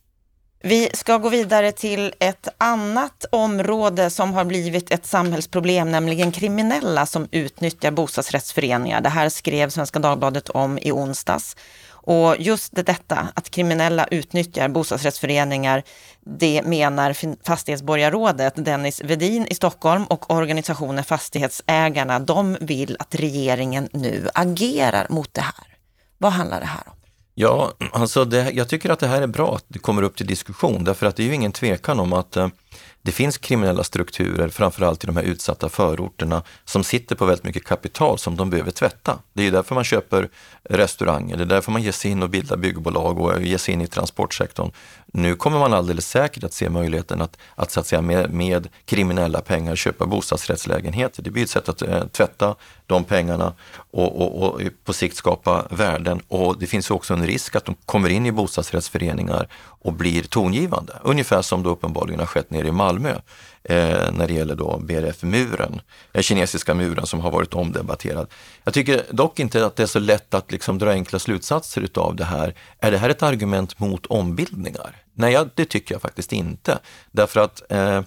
Vi 0.66 0.90
ska 0.94 1.18
gå 1.18 1.28
vidare 1.28 1.72
till 1.72 2.14
ett 2.18 2.48
annat 2.58 3.24
område 3.30 4.10
som 4.10 4.34
har 4.34 4.44
blivit 4.44 4.90
ett 4.90 5.06
samhällsproblem, 5.06 5.90
nämligen 5.90 6.32
kriminella 6.32 7.06
som 7.06 7.28
utnyttjar 7.30 7.90
bostadsrättsföreningar. 7.90 9.00
Det 9.00 9.08
här 9.08 9.28
skrev 9.28 9.70
Svenska 9.70 9.98
Dagbladet 9.98 10.48
om 10.48 10.78
i 10.78 10.92
onsdags. 10.92 11.56
Och 11.88 12.36
just 12.38 12.72
detta, 12.74 13.28
att 13.34 13.50
kriminella 13.50 14.06
utnyttjar 14.06 14.68
bostadsrättsföreningar, 14.68 15.82
det 16.20 16.62
menar 16.64 17.16
Fastighetsborgarrådet 17.46 18.54
Dennis 18.56 19.00
Vedin 19.00 19.46
i 19.46 19.54
Stockholm 19.54 20.04
och 20.04 20.30
organisationen 20.30 21.04
Fastighetsägarna. 21.04 22.18
De 22.18 22.56
vill 22.60 22.96
att 22.98 23.14
regeringen 23.14 23.88
nu 23.92 24.28
agerar 24.34 25.06
mot 25.10 25.34
det 25.34 25.40
här. 25.40 25.76
Vad 26.18 26.32
handlar 26.32 26.60
det 26.60 26.66
här 26.66 26.82
om? 26.86 27.03
Ja, 27.36 27.72
alltså 27.92 28.24
det, 28.24 28.50
jag 28.50 28.68
tycker 28.68 28.90
att 28.90 28.98
det 28.98 29.06
här 29.06 29.22
är 29.22 29.26
bra 29.26 29.54
att 29.54 29.64
det 29.68 29.78
kommer 29.78 30.02
upp 30.02 30.16
till 30.16 30.26
diskussion 30.26 30.84
därför 30.84 31.06
att 31.06 31.16
det 31.16 31.22
är 31.22 31.26
ju 31.26 31.34
ingen 31.34 31.52
tvekan 31.52 32.00
om 32.00 32.12
att 32.12 32.36
eh, 32.36 32.48
det 33.02 33.12
finns 33.12 33.38
kriminella 33.38 33.84
strukturer, 33.84 34.48
framförallt 34.48 35.04
i 35.04 35.06
de 35.06 35.16
här 35.16 35.24
utsatta 35.24 35.68
förorterna, 35.68 36.42
som 36.64 36.84
sitter 36.84 37.16
på 37.16 37.24
väldigt 37.24 37.44
mycket 37.44 37.64
kapital 37.64 38.18
som 38.18 38.36
de 38.36 38.50
behöver 38.50 38.70
tvätta. 38.70 39.18
Det 39.32 39.46
är 39.46 39.50
därför 39.50 39.74
man 39.74 39.84
köper 39.84 40.28
restauranger, 40.62 41.36
det 41.36 41.42
är 41.42 41.46
därför 41.46 41.72
man 41.72 41.82
ger 41.82 41.92
sig 41.92 42.10
in 42.10 42.22
och 42.22 42.30
bildar 42.30 42.56
byggbolag 42.56 43.20
och 43.20 43.42
ger 43.42 43.58
sig 43.58 43.74
in 43.74 43.80
i 43.80 43.86
transportsektorn. 43.86 44.70
Nu 45.16 45.36
kommer 45.36 45.58
man 45.58 45.72
alldeles 45.72 46.08
säkert 46.08 46.44
att 46.44 46.52
se 46.52 46.70
möjligheten 46.70 47.20
att, 47.20 47.36
att, 47.54 47.70
så 47.70 47.80
att 47.80 47.86
säga, 47.86 48.02
med, 48.02 48.30
med 48.30 48.68
kriminella 48.84 49.40
pengar 49.40 49.76
köpa 49.76 50.06
bostadsrättslägenheter. 50.06 51.22
Det 51.22 51.30
blir 51.30 51.42
ett 51.42 51.50
sätt 51.50 51.68
att 51.68 51.82
eh, 51.82 52.06
tvätta 52.06 52.54
de 52.86 53.04
pengarna 53.04 53.52
och, 53.90 54.20
och, 54.20 54.42
och, 54.42 54.60
på 54.84 54.92
sikt 54.92 55.16
skapa 55.16 55.66
värden. 55.70 56.20
Och 56.28 56.58
det 56.58 56.66
finns 56.66 56.90
också 56.90 57.14
en 57.14 57.26
risk 57.26 57.56
att 57.56 57.64
de 57.64 57.74
kommer 57.86 58.08
in 58.08 58.26
i 58.26 58.32
bostadsrättsföreningar 58.32 59.48
och 59.54 59.92
blir 59.92 60.22
tongivande. 60.22 60.92
Ungefär 61.02 61.42
som 61.42 61.62
det 61.62 61.68
uppenbarligen 61.68 62.20
har 62.20 62.26
skett 62.26 62.50
nere 62.50 62.68
i 62.68 62.72
Malmö 62.72 63.10
eh, 63.64 64.12
när 64.12 64.26
det 64.26 64.34
gäller 64.34 64.54
då 64.54 64.78
BRF-muren, 64.78 65.80
den 66.12 66.20
eh, 66.20 66.22
kinesiska 66.22 66.74
muren 66.74 67.06
som 67.06 67.20
har 67.20 67.30
varit 67.30 67.54
omdebatterad. 67.54 68.26
Jag 68.64 68.74
tycker 68.74 69.02
dock 69.10 69.40
inte 69.40 69.66
att 69.66 69.76
det 69.76 69.82
är 69.82 69.86
så 69.86 69.98
lätt 69.98 70.34
att 70.34 70.52
liksom 70.52 70.78
dra 70.78 70.90
enkla 70.90 71.18
slutsatser 71.18 71.80
utav 71.80 72.16
det 72.16 72.24
här. 72.24 72.54
Är 72.78 72.90
det 72.90 72.98
här 72.98 73.10
ett 73.10 73.22
argument 73.22 73.78
mot 73.78 74.06
ombildningar? 74.06 75.03
Nej, 75.14 75.46
det 75.54 75.64
tycker 75.64 75.94
jag 75.94 76.02
faktiskt 76.02 76.32
inte. 76.32 76.78
Därför 77.10 77.40
att 77.40 77.72
eh, 77.72 78.02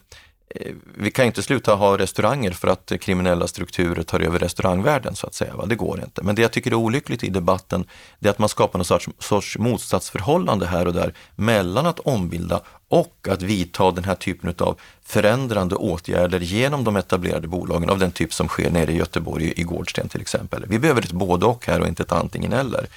Eh, 0.50 0.74
vi 0.96 1.12
kan 1.12 1.26
inte 1.26 1.44
sluta 1.44 1.76
ha 1.76 1.98
restauranger 1.98 2.52
för 2.52 2.68
att 2.68 2.92
kriminella 3.02 3.48
strukturer 3.48 4.04
tar 4.04 4.20
över 4.20 4.40
restaurangvärlden 4.40 5.16
så 5.16 5.28
att 5.28 5.34
säga. 5.34 5.56
Va? 5.56 5.66
Det 5.66 5.76
går 5.76 6.00
inte. 6.04 6.24
Men 6.24 6.36
det 6.36 6.42
jag 6.42 6.52
tycker 6.52 6.72
är 6.72 6.76
olyckligt 6.76 7.24
i 7.24 7.30
debatten, 7.30 7.86
det 8.20 8.28
är 8.28 8.32
att 8.32 8.40
man 8.40 8.50
skapar 8.50 8.80
någon 8.80 8.86
sorts, 8.86 9.10
sorts 9.20 9.58
motsatsförhållande 9.58 10.66
här 10.66 10.88
och 10.88 10.94
där 10.94 11.14
mellan 11.36 11.86
att 11.86 12.00
ombilda 12.00 12.62
och 12.88 13.28
att 13.30 13.42
vidta 13.42 13.92
den 13.92 14.04
här 14.04 14.16
typen 14.16 14.54
av 14.60 14.80
förändrande 15.04 15.76
åtgärder 15.76 16.40
genom 16.40 16.84
de 16.84 16.96
etablerade 16.96 17.48
bolagen 17.48 17.90
av 17.90 18.00
den 18.00 18.12
typ 18.12 18.34
som 18.34 18.48
sker 18.48 18.72
nere 18.72 18.92
i 18.92 18.98
Göteborg 18.98 19.54
i 19.56 19.64
Gårdsten 19.64 20.10
till 20.10 20.22
exempel. 20.22 20.66
Vi 20.68 20.80
behöver 20.80 21.02
ett 21.02 21.12
både 21.12 21.46
och 21.46 21.68
här 21.68 21.82
och 21.82 21.88
inte 21.88 22.04
ett 22.04 22.12
antingen 22.12 22.54
eller. 22.54 22.88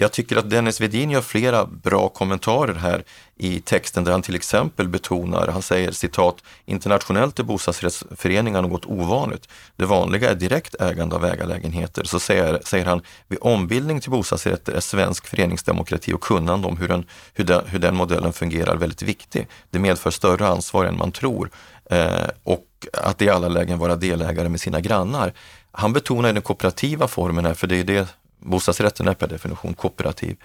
Jag 0.00 0.12
tycker 0.12 0.36
att 0.36 0.50
Dennis 0.50 0.80
Vedin 0.80 1.10
gör 1.10 1.20
flera 1.20 1.66
bra 1.66 2.08
kommentarer 2.08 2.74
här 2.74 3.04
i 3.36 3.60
texten 3.60 4.04
där 4.04 4.12
han 4.12 4.22
till 4.22 4.34
exempel 4.34 4.88
betonar, 4.88 5.48
han 5.48 5.62
säger 5.62 5.92
citat, 5.92 6.36
internationellt 6.66 7.38
är 7.38 7.42
bostadsrättsföreningar 7.42 8.62
något 8.62 8.86
ovanligt. 8.86 9.48
Det 9.76 9.86
vanliga 9.86 10.30
är 10.30 10.34
direkt 10.34 10.74
ägande 10.80 11.16
av 11.16 11.24
ägarlägenheter. 11.24 12.04
Så 12.04 12.20
säger, 12.20 12.60
säger 12.64 12.84
han, 12.84 13.02
vid 13.28 13.38
ombildning 13.42 14.00
till 14.00 14.10
bostadsrätter 14.10 14.72
är 14.72 14.80
svensk 14.80 15.26
föreningsdemokrati 15.26 16.12
och 16.12 16.20
kunnande 16.20 16.68
om 16.68 16.76
hur 16.76 16.88
den, 16.88 17.04
hur 17.34 17.44
den, 17.44 17.66
hur 17.66 17.78
den 17.78 17.96
modellen 17.96 18.32
fungerar 18.32 18.76
väldigt 18.76 19.02
viktig. 19.02 19.48
Det 19.70 19.78
medför 19.78 20.10
större 20.10 20.48
ansvar 20.48 20.84
än 20.84 20.96
man 20.96 21.12
tror 21.12 21.50
eh, 21.90 22.28
och 22.42 22.66
att 22.92 23.22
i 23.22 23.28
alla 23.28 23.48
lägen 23.48 23.78
vara 23.78 23.96
delägare 23.96 24.48
med 24.48 24.60
sina 24.60 24.80
grannar. 24.80 25.32
Han 25.72 25.92
betonar 25.92 26.32
den 26.32 26.42
kooperativa 26.42 27.08
formen 27.08 27.44
här, 27.44 27.54
för 27.54 27.66
det 27.66 27.76
är 27.76 27.84
det 27.84 28.08
Bostadsrätten 28.40 29.08
är 29.08 29.14
per 29.14 29.28
definition 29.28 29.74
kooperativ. 29.74 30.36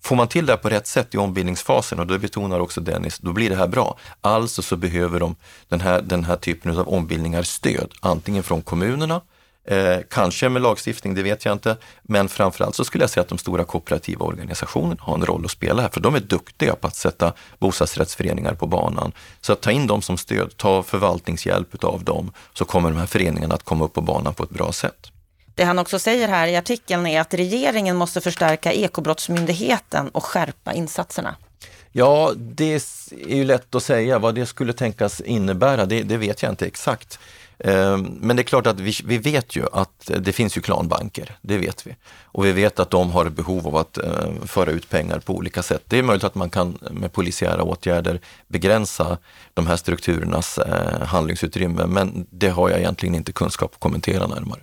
Får 0.00 0.16
man 0.16 0.28
till 0.28 0.46
det 0.46 0.56
på 0.56 0.68
rätt 0.68 0.86
sätt 0.86 1.14
i 1.14 1.18
ombildningsfasen, 1.18 2.00
och 2.00 2.06
det 2.06 2.18
betonar 2.18 2.60
också 2.60 2.80
Dennis, 2.80 3.18
då 3.18 3.32
blir 3.32 3.50
det 3.50 3.56
här 3.56 3.68
bra. 3.68 3.98
Alltså 4.20 4.62
så 4.62 4.76
behöver 4.76 5.20
de 5.20 5.36
den 5.68 5.80
här, 5.80 6.02
den 6.02 6.24
här 6.24 6.36
typen 6.36 6.78
av 6.78 6.88
ombildningar 6.88 7.42
stöd, 7.42 7.94
antingen 8.00 8.42
från 8.42 8.62
kommunerna 8.62 9.20
Eh, 9.66 9.98
kanske 10.10 10.48
med 10.48 10.62
lagstiftning, 10.62 11.14
det 11.14 11.22
vet 11.22 11.44
jag 11.44 11.52
inte. 11.52 11.76
Men 12.02 12.28
framförallt 12.28 12.74
så 12.74 12.84
skulle 12.84 13.04
jag 13.04 13.10
säga 13.10 13.22
att 13.22 13.28
de 13.28 13.38
stora 13.38 13.64
kooperativa 13.64 14.26
organisationerna 14.26 15.00
har 15.00 15.14
en 15.14 15.26
roll 15.26 15.44
att 15.44 15.50
spela 15.50 15.82
här, 15.82 15.88
för 15.88 16.00
de 16.00 16.14
är 16.14 16.20
duktiga 16.20 16.74
på 16.74 16.86
att 16.86 16.96
sätta 16.96 17.32
bostadsrättsföreningar 17.58 18.54
på 18.54 18.66
banan. 18.66 19.12
Så 19.40 19.52
att 19.52 19.60
ta 19.60 19.70
in 19.70 19.86
dem 19.86 20.02
som 20.02 20.16
stöd, 20.16 20.56
ta 20.56 20.82
förvaltningshjälp 20.82 21.84
av 21.84 22.04
dem, 22.04 22.32
så 22.52 22.64
kommer 22.64 22.90
de 22.90 22.98
här 22.98 23.06
föreningarna 23.06 23.54
att 23.54 23.62
komma 23.62 23.84
upp 23.84 23.92
på 23.92 24.00
banan 24.00 24.34
på 24.34 24.42
ett 24.42 24.50
bra 24.50 24.72
sätt. 24.72 25.13
Det 25.54 25.64
han 25.64 25.78
också 25.78 25.98
säger 25.98 26.28
här 26.28 26.46
i 26.46 26.56
artikeln 26.56 27.06
är 27.06 27.20
att 27.20 27.34
regeringen 27.34 27.96
måste 27.96 28.20
förstärka 28.20 28.72
Ekobrottsmyndigheten 28.72 30.08
och 30.08 30.24
skärpa 30.24 30.72
insatserna. 30.72 31.36
Ja, 31.92 32.32
det 32.36 32.74
är 32.74 32.82
ju 33.28 33.44
lätt 33.44 33.74
att 33.74 33.82
säga. 33.82 34.18
Vad 34.18 34.34
det 34.34 34.46
skulle 34.46 34.72
tänkas 34.72 35.20
innebära, 35.20 35.86
det, 35.86 36.02
det 36.02 36.16
vet 36.16 36.42
jag 36.42 36.52
inte 36.52 36.66
exakt. 36.66 37.18
Ehm, 37.58 38.02
men 38.20 38.36
det 38.36 38.42
är 38.42 38.44
klart 38.44 38.66
att 38.66 38.80
vi, 38.80 38.92
vi, 39.04 39.18
vet 39.18 39.56
ju 39.56 39.64
att 39.72 40.10
det 40.18 40.32
finns 40.32 40.56
ju 40.56 40.60
klanbanker, 40.60 41.36
det 41.42 41.58
vet 41.58 41.86
vi. 41.86 41.96
Och 42.22 42.44
vi 42.44 42.52
vet 42.52 42.78
att 42.78 42.90
de 42.90 43.10
har 43.10 43.28
behov 43.28 43.66
av 43.66 43.76
att 43.76 43.98
ehm, 43.98 44.46
föra 44.46 44.70
ut 44.70 44.90
pengar 44.90 45.18
på 45.18 45.34
olika 45.36 45.62
sätt. 45.62 45.82
Det 45.88 45.98
är 45.98 46.02
möjligt 46.02 46.24
att 46.24 46.34
man 46.34 46.50
kan 46.50 46.78
med 46.90 47.12
polisiära 47.12 47.62
åtgärder 47.62 48.20
begränsa 48.48 49.18
de 49.54 49.66
här 49.66 49.76
strukturernas 49.76 50.58
eh, 50.58 51.06
handlingsutrymme, 51.06 51.86
men 51.86 52.26
det 52.30 52.48
har 52.48 52.70
jag 52.70 52.78
egentligen 52.78 53.14
inte 53.14 53.32
kunskap 53.32 53.70
att 53.74 53.80
kommentera 53.80 54.26
närmare. 54.26 54.60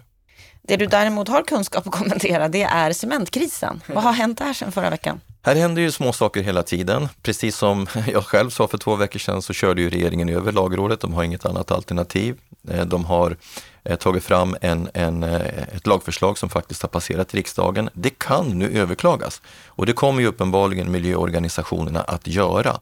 Det 0.64 0.78
du 0.78 0.86
däremot 0.86 1.28
har 1.28 1.44
kunskap 1.44 1.88
att 1.88 1.94
kommentera, 1.94 2.48
det 2.48 2.64
är 2.64 2.94
cementkrisen. 2.94 3.82
Vad 3.88 4.04
har 4.04 4.14
hänt 4.14 4.38
där 4.38 4.54
sedan 4.54 4.72
förra 4.72 4.90
veckan? 4.90 5.20
Här 5.44 5.56
händer 5.56 5.82
ju 5.82 5.92
små 5.92 6.14
saker 6.14 6.42
hela 6.42 6.64
tiden. 6.64 7.08
Precis 7.22 7.56
som 7.56 7.88
jag 8.08 8.26
själv 8.26 8.50
sa 8.50 8.68
för 8.68 8.78
två 8.78 8.96
veckor 8.96 9.20
sedan 9.20 9.42
så 9.42 9.54
körde 9.54 9.82
ju 9.82 9.90
regeringen 9.90 10.30
över 10.30 10.52
lagrådet. 10.52 11.00
De 11.00 11.14
har 11.14 11.24
inget 11.24 11.46
annat 11.46 11.72
alternativ. 11.72 12.38
Eh, 12.70 12.86
de 12.86 13.06
har 13.06 13.38
eh, 13.84 13.96
tagit 13.96 14.24
fram 14.24 14.56
en, 14.62 14.90
en, 14.94 15.24
eh, 15.24 15.42
ett 15.76 15.88
lagförslag 15.88 16.38
som 16.38 16.50
faktiskt 16.50 16.82
har 16.82 16.90
passerat 16.90 17.34
riksdagen. 17.34 17.90
Det 17.94 18.10
kan 18.10 18.60
nu 18.60 18.80
överklagas 18.80 19.42
och 19.68 19.86
det 19.86 19.94
kommer 19.94 20.22
ju 20.22 20.28
uppenbarligen 20.28 20.92
miljöorganisationerna 20.92 22.02
att 22.02 22.28
göra. 22.28 22.80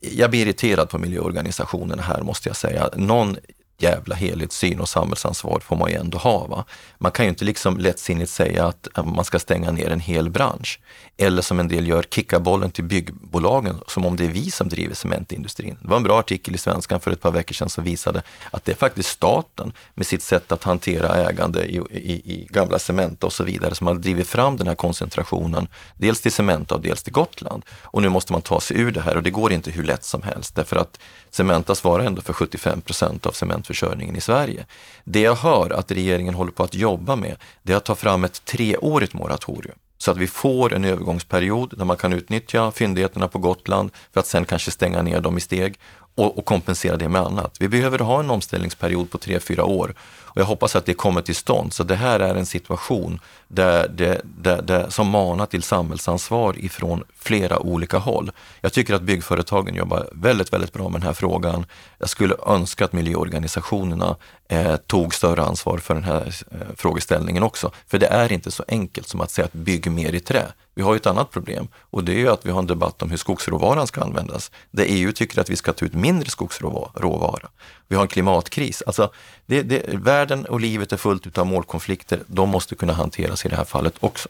Jag 0.00 0.30
blir 0.30 0.46
irriterad 0.46 0.90
på 0.90 0.98
miljöorganisationerna 0.98 2.02
här 2.02 2.22
måste 2.22 2.48
jag 2.48 2.56
säga. 2.56 2.90
Någon 2.94 3.36
jävla 3.78 4.14
helhetssyn 4.14 4.80
och 4.80 4.88
samhällsansvar 4.88 5.60
får 5.60 5.76
man 5.76 5.90
ju 5.90 5.96
ändå 5.96 6.18
ha. 6.18 6.46
Va? 6.46 6.64
Man 6.98 7.12
kan 7.12 7.24
ju 7.24 7.28
inte 7.28 7.44
liksom 7.44 7.78
lättsinnigt 7.78 8.30
säga 8.30 8.66
att 8.66 9.06
man 9.06 9.24
ska 9.24 9.38
stänga 9.38 9.70
ner 9.70 9.90
en 9.90 10.00
hel 10.00 10.30
bransch. 10.30 10.80
Eller 11.18 11.42
som 11.42 11.60
en 11.60 11.68
del 11.68 11.88
gör, 11.88 12.02
kicka 12.02 12.40
bollen 12.40 12.70
till 12.70 12.84
byggbolagen 12.84 13.80
som 13.86 14.06
om 14.06 14.16
det 14.16 14.24
är 14.24 14.28
vi 14.28 14.50
som 14.50 14.68
driver 14.68 14.94
cementindustrin. 14.94 15.78
Det 15.82 15.88
var 15.88 15.96
en 15.96 16.02
bra 16.02 16.18
artikel 16.18 16.54
i 16.54 16.58
Svenskan 16.58 17.00
för 17.00 17.10
ett 17.10 17.20
par 17.20 17.30
veckor 17.30 17.54
sedan 17.54 17.68
som 17.68 17.84
visade 17.84 18.22
att 18.50 18.64
det 18.64 18.72
är 18.72 18.76
faktiskt 18.76 19.08
staten 19.08 19.72
med 19.94 20.06
sitt 20.06 20.22
sätt 20.22 20.52
att 20.52 20.64
hantera 20.64 21.28
ägande 21.28 21.64
i, 21.64 21.76
i, 21.90 22.12
i 22.12 22.46
gamla 22.50 22.78
Cementa 22.78 23.26
och 23.26 23.32
så 23.32 23.44
vidare 23.44 23.74
som 23.74 23.86
har 23.86 23.94
drivit 23.94 24.28
fram 24.28 24.56
den 24.56 24.66
här 24.66 24.74
koncentrationen. 24.74 25.68
Dels 25.96 26.20
till 26.20 26.32
Cementa 26.32 26.74
och 26.74 26.80
dels 26.80 27.02
till 27.02 27.12
Gotland. 27.12 27.62
Och 27.82 28.02
nu 28.02 28.08
måste 28.08 28.32
man 28.32 28.42
ta 28.42 28.60
sig 28.60 28.80
ur 28.80 28.90
det 28.90 29.00
här 29.00 29.16
och 29.16 29.22
det 29.22 29.30
går 29.30 29.52
inte 29.52 29.70
hur 29.70 29.84
lätt 29.84 30.04
som 30.04 30.22
helst 30.22 30.54
därför 30.54 30.76
att 30.76 30.98
Cementa 31.30 31.74
svarar 31.74 32.04
ändå 32.04 32.22
för 32.22 32.32
75 32.32 32.80
procent 32.80 33.26
av 33.26 33.32
cementförsörjningen 33.66 34.16
i 34.16 34.20
Sverige. 34.20 34.66
Det 35.04 35.20
jag 35.20 35.34
hör 35.34 35.70
att 35.70 35.90
regeringen 35.90 36.34
håller 36.34 36.52
på 36.52 36.62
att 36.62 36.74
jobba 36.74 37.16
med, 37.16 37.36
det 37.62 37.72
är 37.72 37.76
att 37.76 37.84
ta 37.84 37.94
fram 37.94 38.24
ett 38.24 38.44
treårigt 38.44 39.14
moratorium 39.14 39.78
så 39.98 40.10
att 40.10 40.16
vi 40.16 40.26
får 40.26 40.74
en 40.74 40.84
övergångsperiod 40.84 41.74
där 41.78 41.84
man 41.84 41.96
kan 41.96 42.12
utnyttja 42.12 42.70
fyndigheterna 42.70 43.28
på 43.28 43.38
Gotland 43.38 43.90
för 44.12 44.20
att 44.20 44.26
sen 44.26 44.44
kanske 44.44 44.70
stänga 44.70 45.02
ner 45.02 45.20
dem 45.20 45.36
i 45.36 45.40
steg 45.40 45.78
och, 46.16 46.38
och 46.38 46.44
kompensera 46.44 46.96
det 46.96 47.08
med 47.08 47.20
annat. 47.20 47.56
Vi 47.60 47.68
behöver 47.68 47.98
ha 47.98 48.20
en 48.20 48.30
omställningsperiod 48.30 49.10
på 49.10 49.18
tre 49.18 49.40
fyra 49.40 49.64
år 49.64 49.94
och 50.36 50.40
jag 50.40 50.46
hoppas 50.46 50.76
att 50.76 50.86
det 50.86 50.94
kommer 50.94 51.22
till 51.22 51.34
stånd. 51.34 51.72
Så 51.72 51.84
det 51.84 51.96
här 51.96 52.20
är 52.20 52.34
en 52.34 52.46
situation 52.46 53.20
där 53.48 53.88
det, 53.88 54.20
där, 54.24 54.62
där, 54.62 54.90
som 54.90 55.08
manar 55.08 55.46
till 55.46 55.62
samhällsansvar 55.62 56.58
ifrån 56.58 57.04
flera 57.18 57.58
olika 57.58 57.98
håll. 57.98 58.30
Jag 58.60 58.72
tycker 58.72 58.94
att 58.94 59.02
byggföretagen 59.02 59.74
jobbar 59.74 60.08
väldigt, 60.12 60.52
väldigt 60.52 60.72
bra 60.72 60.88
med 60.88 61.00
den 61.00 61.06
här 61.06 61.14
frågan. 61.14 61.66
Jag 61.98 62.08
skulle 62.08 62.34
önska 62.46 62.84
att 62.84 62.92
miljöorganisationerna 62.92 64.16
eh, 64.48 64.76
tog 64.76 65.14
större 65.14 65.42
ansvar 65.42 65.78
för 65.78 65.94
den 65.94 66.04
här 66.04 66.34
eh, 66.50 66.58
frågeställningen 66.76 67.42
också. 67.42 67.70
För 67.86 67.98
det 67.98 68.06
är 68.06 68.32
inte 68.32 68.50
så 68.50 68.64
enkelt 68.68 69.08
som 69.08 69.20
att 69.20 69.30
säga 69.30 69.44
att 69.44 69.52
bygg 69.52 69.90
mer 69.90 70.12
i 70.12 70.20
trä. 70.20 70.46
Vi 70.76 70.82
har 70.82 70.94
ju 70.94 70.96
ett 70.96 71.06
annat 71.06 71.30
problem 71.30 71.68
och 71.90 72.04
det 72.04 72.12
är 72.12 72.18
ju 72.18 72.28
att 72.28 72.46
vi 72.46 72.50
har 72.50 72.58
en 72.58 72.66
debatt 72.66 73.02
om 73.02 73.10
hur 73.10 73.16
skogsråvaran 73.16 73.86
ska 73.86 74.02
användas. 74.02 74.50
Där 74.70 74.84
EU 74.88 75.12
tycker 75.12 75.40
att 75.40 75.50
vi 75.50 75.56
ska 75.56 75.72
ta 75.72 75.84
ut 75.84 75.94
mindre 75.94 76.30
skogsråvara. 76.30 77.48
Vi 77.88 77.96
har 77.96 78.02
en 78.02 78.08
klimatkris. 78.08 78.82
Alltså, 78.86 79.12
det, 79.46 79.62
det, 79.62 79.82
världen 79.88 80.46
och 80.46 80.60
livet 80.60 80.92
är 80.92 80.96
fullt 80.96 81.38
av 81.38 81.46
målkonflikter. 81.46 82.22
De 82.26 82.48
måste 82.48 82.74
kunna 82.74 82.92
hanteras 82.92 83.46
i 83.46 83.48
det 83.48 83.56
här 83.56 83.64
fallet 83.64 83.94
också. 84.00 84.28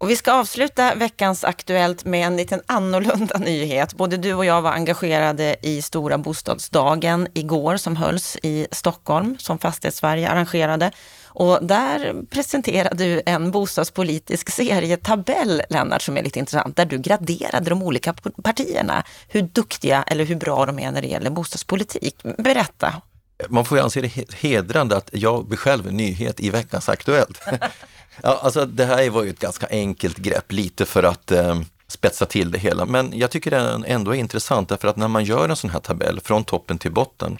Och 0.00 0.10
vi 0.10 0.16
ska 0.16 0.32
avsluta 0.32 0.94
veckans 0.94 1.44
Aktuellt 1.44 2.04
med 2.04 2.26
en 2.26 2.36
liten 2.36 2.62
annorlunda 2.66 3.38
nyhet. 3.38 3.94
Både 3.94 4.16
du 4.16 4.34
och 4.34 4.44
jag 4.44 4.62
var 4.62 4.70
engagerade 4.72 5.56
i 5.62 5.82
Stora 5.82 6.18
bostadsdagen 6.18 7.28
igår 7.34 7.76
som 7.76 7.96
hölls 7.96 8.36
i 8.42 8.66
Stockholm, 8.70 9.38
som 9.38 9.58
Fastighetssverige 9.58 10.30
arrangerade. 10.30 10.90
Och 11.24 11.58
där 11.62 12.22
presenterade 12.30 13.04
du 13.04 13.22
en 13.26 13.50
bostadspolitisk 13.50 14.50
serietabell, 14.50 15.62
Lennart, 15.70 16.02
som 16.02 16.16
är 16.16 16.22
lite 16.22 16.38
intressant, 16.38 16.76
där 16.76 16.86
du 16.86 16.98
graderade 16.98 17.70
de 17.70 17.82
olika 17.82 18.12
partierna, 18.42 19.04
hur 19.28 19.42
duktiga 19.42 20.02
eller 20.02 20.24
hur 20.24 20.36
bra 20.36 20.66
de 20.66 20.78
är 20.78 20.90
när 20.90 21.02
det 21.02 21.08
gäller 21.08 21.30
bostadspolitik. 21.30 22.22
Berätta. 22.38 23.02
Man 23.48 23.64
får 23.64 23.78
ju 23.78 23.84
anse 23.84 24.00
det 24.00 24.34
hedrande 24.34 24.96
att 24.96 25.10
jag 25.12 25.46
blir 25.46 25.58
själv 25.58 25.88
en 25.88 25.96
nyhet 25.96 26.40
i 26.40 26.50
veckans 26.50 26.88
Aktuellt. 26.88 27.40
ja, 28.22 28.40
alltså 28.42 28.66
det 28.66 28.84
här 28.84 29.10
var 29.10 29.22
ju 29.22 29.30
ett 29.30 29.38
ganska 29.38 29.66
enkelt 29.70 30.16
grepp, 30.16 30.52
lite 30.52 30.84
för 30.84 31.02
att 31.02 31.32
eh, 31.32 31.60
spetsa 31.88 32.26
till 32.26 32.50
det 32.50 32.58
hela. 32.58 32.86
Men 32.86 33.12
jag 33.18 33.30
tycker 33.30 33.50
det 33.50 33.82
ändå 33.86 34.10
är 34.10 34.18
intressant 34.18 34.68
därför 34.68 34.88
att 34.88 34.96
när 34.96 35.08
man 35.08 35.24
gör 35.24 35.48
en 35.48 35.56
sån 35.56 35.70
här 35.70 35.80
tabell 35.80 36.20
från 36.20 36.44
toppen 36.44 36.78
till 36.78 36.92
botten 36.92 37.38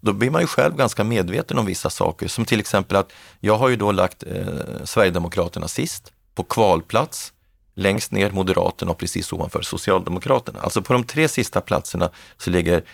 då 0.00 0.12
blir 0.12 0.30
man 0.30 0.40
ju 0.40 0.46
själv 0.46 0.76
ganska 0.76 1.04
medveten 1.04 1.58
om 1.58 1.66
vissa 1.66 1.90
saker. 1.90 2.28
Som 2.28 2.44
till 2.44 2.60
exempel 2.60 2.96
att 2.96 3.12
jag 3.40 3.56
har 3.56 3.68
ju 3.68 3.76
då 3.76 3.92
lagt 3.92 4.22
eh, 4.22 4.84
Sverigedemokraterna 4.84 5.68
sist, 5.68 6.12
på 6.34 6.42
kvalplats, 6.42 7.32
längst 7.74 8.12
ner 8.12 8.30
Moderaterna 8.30 8.90
och 8.90 8.98
precis 8.98 9.32
ovanför 9.32 9.62
Socialdemokraterna. 9.62 10.60
Alltså 10.60 10.82
på 10.82 10.92
de 10.92 11.04
tre 11.04 11.28
sista 11.28 11.60
platserna 11.60 12.10
så 12.38 12.50
ligger 12.50 12.84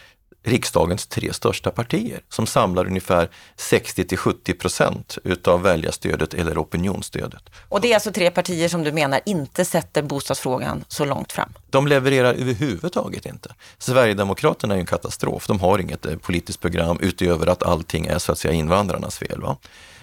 riksdagens 0.42 1.06
tre 1.06 1.32
största 1.32 1.70
partier 1.70 2.20
som 2.28 2.46
samlar 2.46 2.86
ungefär 2.86 3.30
60 3.56 4.04
till 4.04 4.18
70 4.18 4.54
procent 4.54 5.18
utav 5.24 5.62
väljarstödet 5.62 6.34
eller 6.34 6.58
opinionsstödet. 6.58 7.42
Och 7.68 7.80
det 7.80 7.90
är 7.90 7.94
alltså 7.94 8.12
tre 8.12 8.30
partier 8.30 8.68
som 8.68 8.84
du 8.84 8.92
menar 8.92 9.20
inte 9.26 9.64
sätter 9.64 10.02
bostadsfrågan 10.02 10.84
så 10.88 11.04
långt 11.04 11.32
fram? 11.32 11.52
De 11.70 11.86
levererar 11.86 12.34
överhuvudtaget 12.34 13.26
inte. 13.26 13.54
Sverigedemokraterna 13.78 14.74
är 14.74 14.78
en 14.78 14.86
katastrof. 14.86 15.46
De 15.46 15.60
har 15.60 15.78
inget 15.78 16.06
eh, 16.06 16.16
politiskt 16.16 16.60
program 16.60 16.98
utöver 17.00 17.46
att 17.46 17.62
allting 17.62 18.06
är 18.06 18.18
så 18.18 18.32
att 18.32 18.38
säga 18.38 18.54
invandrarnas 18.54 19.18
fel. 19.18 19.40
Va? 19.40 19.56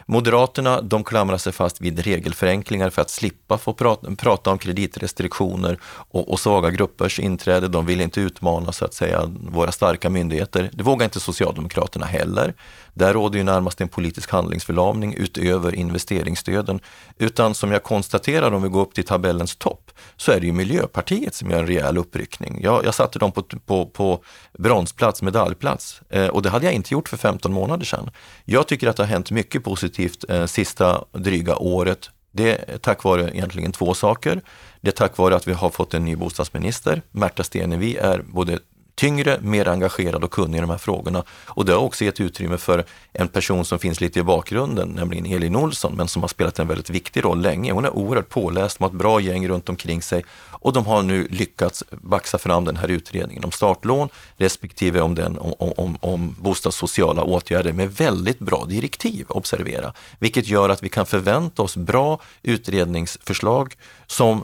Moderaterna 0.07 0.81
de 0.81 1.03
klamrar 1.03 1.37
sig 1.37 1.53
fast 1.53 1.81
vid 1.81 1.99
regelförenklingar 1.99 2.89
för 2.89 3.01
att 3.01 3.09
slippa 3.09 3.57
få 3.57 3.73
prata, 3.73 4.15
prata 4.15 4.51
om 4.51 4.57
kreditrestriktioner 4.57 5.79
och, 5.83 6.31
och 6.31 6.39
svaga 6.39 6.69
gruppers 6.69 7.19
inträde. 7.19 7.67
De 7.67 7.85
vill 7.85 8.01
inte 8.01 8.21
utmana 8.21 8.71
så 8.71 8.85
att 8.85 8.93
säga 8.93 9.31
våra 9.49 9.71
starka 9.71 10.09
myndigheter. 10.09 10.69
Det 10.73 10.83
vågar 10.83 11.03
inte 11.03 11.19
Socialdemokraterna 11.19 12.05
heller. 12.05 12.53
Där 12.93 13.13
råder 13.13 13.37
ju 13.37 13.43
närmast 13.43 13.81
en 13.81 13.87
politisk 13.87 14.31
handlingsförlamning 14.31 15.13
utöver 15.13 15.75
investeringsstöden. 15.75 16.79
Utan 17.17 17.55
som 17.55 17.71
jag 17.71 17.83
konstaterar 17.83 18.51
om 18.51 18.63
vi 18.63 18.69
går 18.69 18.81
upp 18.81 18.93
till 18.93 19.05
tabellens 19.05 19.55
topp 19.55 19.91
så 20.17 20.31
är 20.31 20.39
det 20.39 20.45
ju 20.45 20.53
Miljöpartiet 20.53 21.35
som 21.35 21.51
gör 21.51 21.59
en 21.59 21.67
rejäl 21.67 21.97
uppryckning. 21.97 22.59
Jag, 22.61 22.85
jag 22.85 22.93
satte 22.93 23.19
dem 23.19 23.31
på, 23.31 23.43
på, 23.43 23.85
på 23.85 24.23
bronsplats, 24.57 25.21
medaljplats 25.21 26.01
eh, 26.09 26.27
och 26.27 26.41
det 26.41 26.49
hade 26.49 26.65
jag 26.65 26.73
inte 26.73 26.93
gjort 26.93 27.09
för 27.09 27.17
15 27.17 27.53
månader 27.53 27.85
sedan. 27.85 28.09
Jag 28.45 28.67
tycker 28.67 28.87
att 28.87 28.97
det 28.97 29.03
har 29.03 29.07
hänt 29.07 29.31
mycket 29.31 29.63
positivt 29.63 29.94
eh, 30.29 30.45
sista 30.45 31.03
dryga 31.11 31.55
året. 31.55 32.09
Det 32.31 32.69
är 32.73 32.77
tack 32.77 33.03
vare 33.03 33.29
egentligen 33.33 33.71
två 33.71 33.93
saker. 33.93 34.41
Det 34.81 34.89
är 34.89 34.91
tack 34.91 35.17
vare 35.17 35.35
att 35.35 35.47
vi 35.47 35.53
har 35.53 35.69
fått 35.69 35.93
en 35.93 36.05
ny 36.05 36.15
bostadsminister. 36.15 37.01
Märta 37.11 37.43
Stenevi 37.43 37.95
är 37.95 38.21
både 38.27 38.59
tyngre, 38.95 39.39
mer 39.41 39.67
engagerad 39.67 40.23
och 40.23 40.31
kunnig 40.31 40.57
i 40.57 40.61
de 40.61 40.69
här 40.69 40.77
frågorna. 40.77 41.23
Och 41.47 41.65
det 41.65 41.73
har 41.73 41.79
också 41.79 42.05
gett 42.05 42.19
utrymme 42.19 42.57
för 42.57 42.85
en 43.13 43.27
person 43.27 43.65
som 43.65 43.79
finns 43.79 44.01
lite 44.01 44.19
i 44.19 44.23
bakgrunden, 44.23 44.89
nämligen 44.89 45.25
Elin 45.25 45.55
Olsson, 45.55 45.93
men 45.95 46.07
som 46.07 46.23
har 46.23 46.27
spelat 46.27 46.59
en 46.59 46.67
väldigt 46.67 46.89
viktig 46.89 47.25
roll 47.25 47.41
länge. 47.41 47.71
Hon 47.71 47.85
är 47.85 47.95
oerhört 47.95 48.29
påläst, 48.29 48.77
de 48.77 48.83
har 48.83 48.89
ett 48.89 48.97
bra 48.97 49.19
gäng 49.19 49.47
runt 49.47 49.69
omkring 49.69 50.01
sig 50.01 50.25
och 50.65 50.73
de 50.73 50.85
har 50.85 51.03
nu 51.03 51.27
lyckats 51.27 51.83
baxa 51.91 52.37
fram 52.37 52.65
den 52.65 52.77
här 52.77 52.87
utredningen 52.87 53.43
om 53.43 53.51
startlån 53.51 54.09
respektive 54.37 55.01
om, 55.01 55.15
den, 55.15 55.37
om, 55.37 55.73
om, 55.77 55.97
om 56.01 56.35
bostadssociala 56.39 57.23
åtgärder 57.23 57.73
med 57.73 57.95
väldigt 57.95 58.39
bra 58.39 58.65
direktiv, 58.65 59.25
observera. 59.29 59.93
Vilket 60.19 60.47
gör 60.47 60.69
att 60.69 60.83
vi 60.83 60.89
kan 60.89 61.05
förvänta 61.05 61.61
oss 61.61 61.77
bra 61.77 62.21
utredningsförslag 62.43 63.75
som 64.07 64.43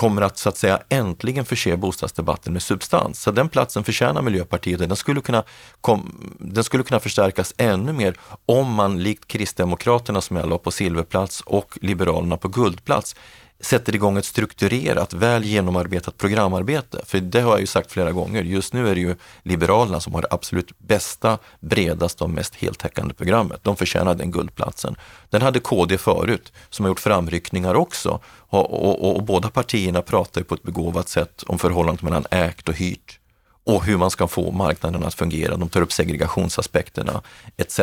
kommer 0.00 0.22
att 0.22 0.38
så 0.38 0.48
att 0.48 0.56
säga 0.56 0.80
äntligen 0.88 1.44
förse 1.44 1.76
bostadsdebatten 1.76 2.52
med 2.52 2.62
substans. 2.62 3.20
Så 3.20 3.30
den 3.30 3.48
platsen 3.48 3.84
förtjänar 3.84 4.22
Miljöpartiet. 4.22 4.78
Den 4.78 4.96
skulle 4.96 5.20
kunna, 5.20 5.44
kom, 5.80 6.36
den 6.38 6.64
skulle 6.64 6.82
kunna 6.82 7.00
förstärkas 7.00 7.54
ännu 7.56 7.92
mer 7.92 8.14
om 8.46 8.74
man 8.74 9.02
likt 9.02 9.26
Kristdemokraterna 9.26 10.20
som 10.20 10.36
jag 10.36 10.48
la 10.48 10.58
på 10.58 10.70
silverplats 10.70 11.40
och 11.40 11.78
Liberalerna 11.80 12.36
på 12.36 12.48
guldplats 12.48 13.16
sätter 13.60 13.94
igång 13.94 14.16
ett 14.16 14.24
strukturerat, 14.24 15.12
väl 15.12 15.44
genomarbetat 15.44 16.18
programarbete. 16.18 17.00
För 17.06 17.20
det 17.20 17.40
har 17.40 17.50
jag 17.50 17.60
ju 17.60 17.66
sagt 17.66 17.92
flera 17.92 18.12
gånger, 18.12 18.42
just 18.42 18.72
nu 18.72 18.88
är 18.88 18.94
det 18.94 19.00
ju 19.00 19.16
Liberalerna 19.42 20.00
som 20.00 20.14
har 20.14 20.22
det 20.22 20.28
absolut 20.30 20.78
bästa, 20.78 21.38
bredaste 21.60 22.24
och 22.24 22.30
mest 22.30 22.54
heltäckande 22.54 23.14
programmet. 23.14 23.60
De 23.62 23.76
förtjänar 23.76 24.14
den 24.14 24.30
guldplatsen. 24.30 24.96
Den 25.30 25.42
hade 25.42 25.60
KD 25.60 25.98
förut, 25.98 26.52
som 26.70 26.84
har 26.84 26.90
gjort 26.90 27.00
framryckningar 27.00 27.74
också. 27.74 28.20
Och, 28.26 28.88
och, 28.88 29.16
och 29.16 29.22
båda 29.22 29.50
partierna 29.50 30.02
pratar 30.02 30.40
ju 30.40 30.44
på 30.44 30.54
ett 30.54 30.62
begåvat 30.62 31.08
sätt 31.08 31.44
om 31.46 31.58
förhållandet 31.58 32.02
mellan 32.02 32.24
ägt 32.30 32.68
och 32.68 32.74
hyrt 32.74 33.20
och 33.64 33.84
hur 33.84 33.96
man 33.96 34.10
ska 34.10 34.28
få 34.28 34.50
marknaden 34.50 35.04
att 35.04 35.14
fungera. 35.14 35.56
De 35.56 35.68
tar 35.68 35.80
upp 35.80 35.92
segregationsaspekterna 35.92 37.22
etc. 37.56 37.80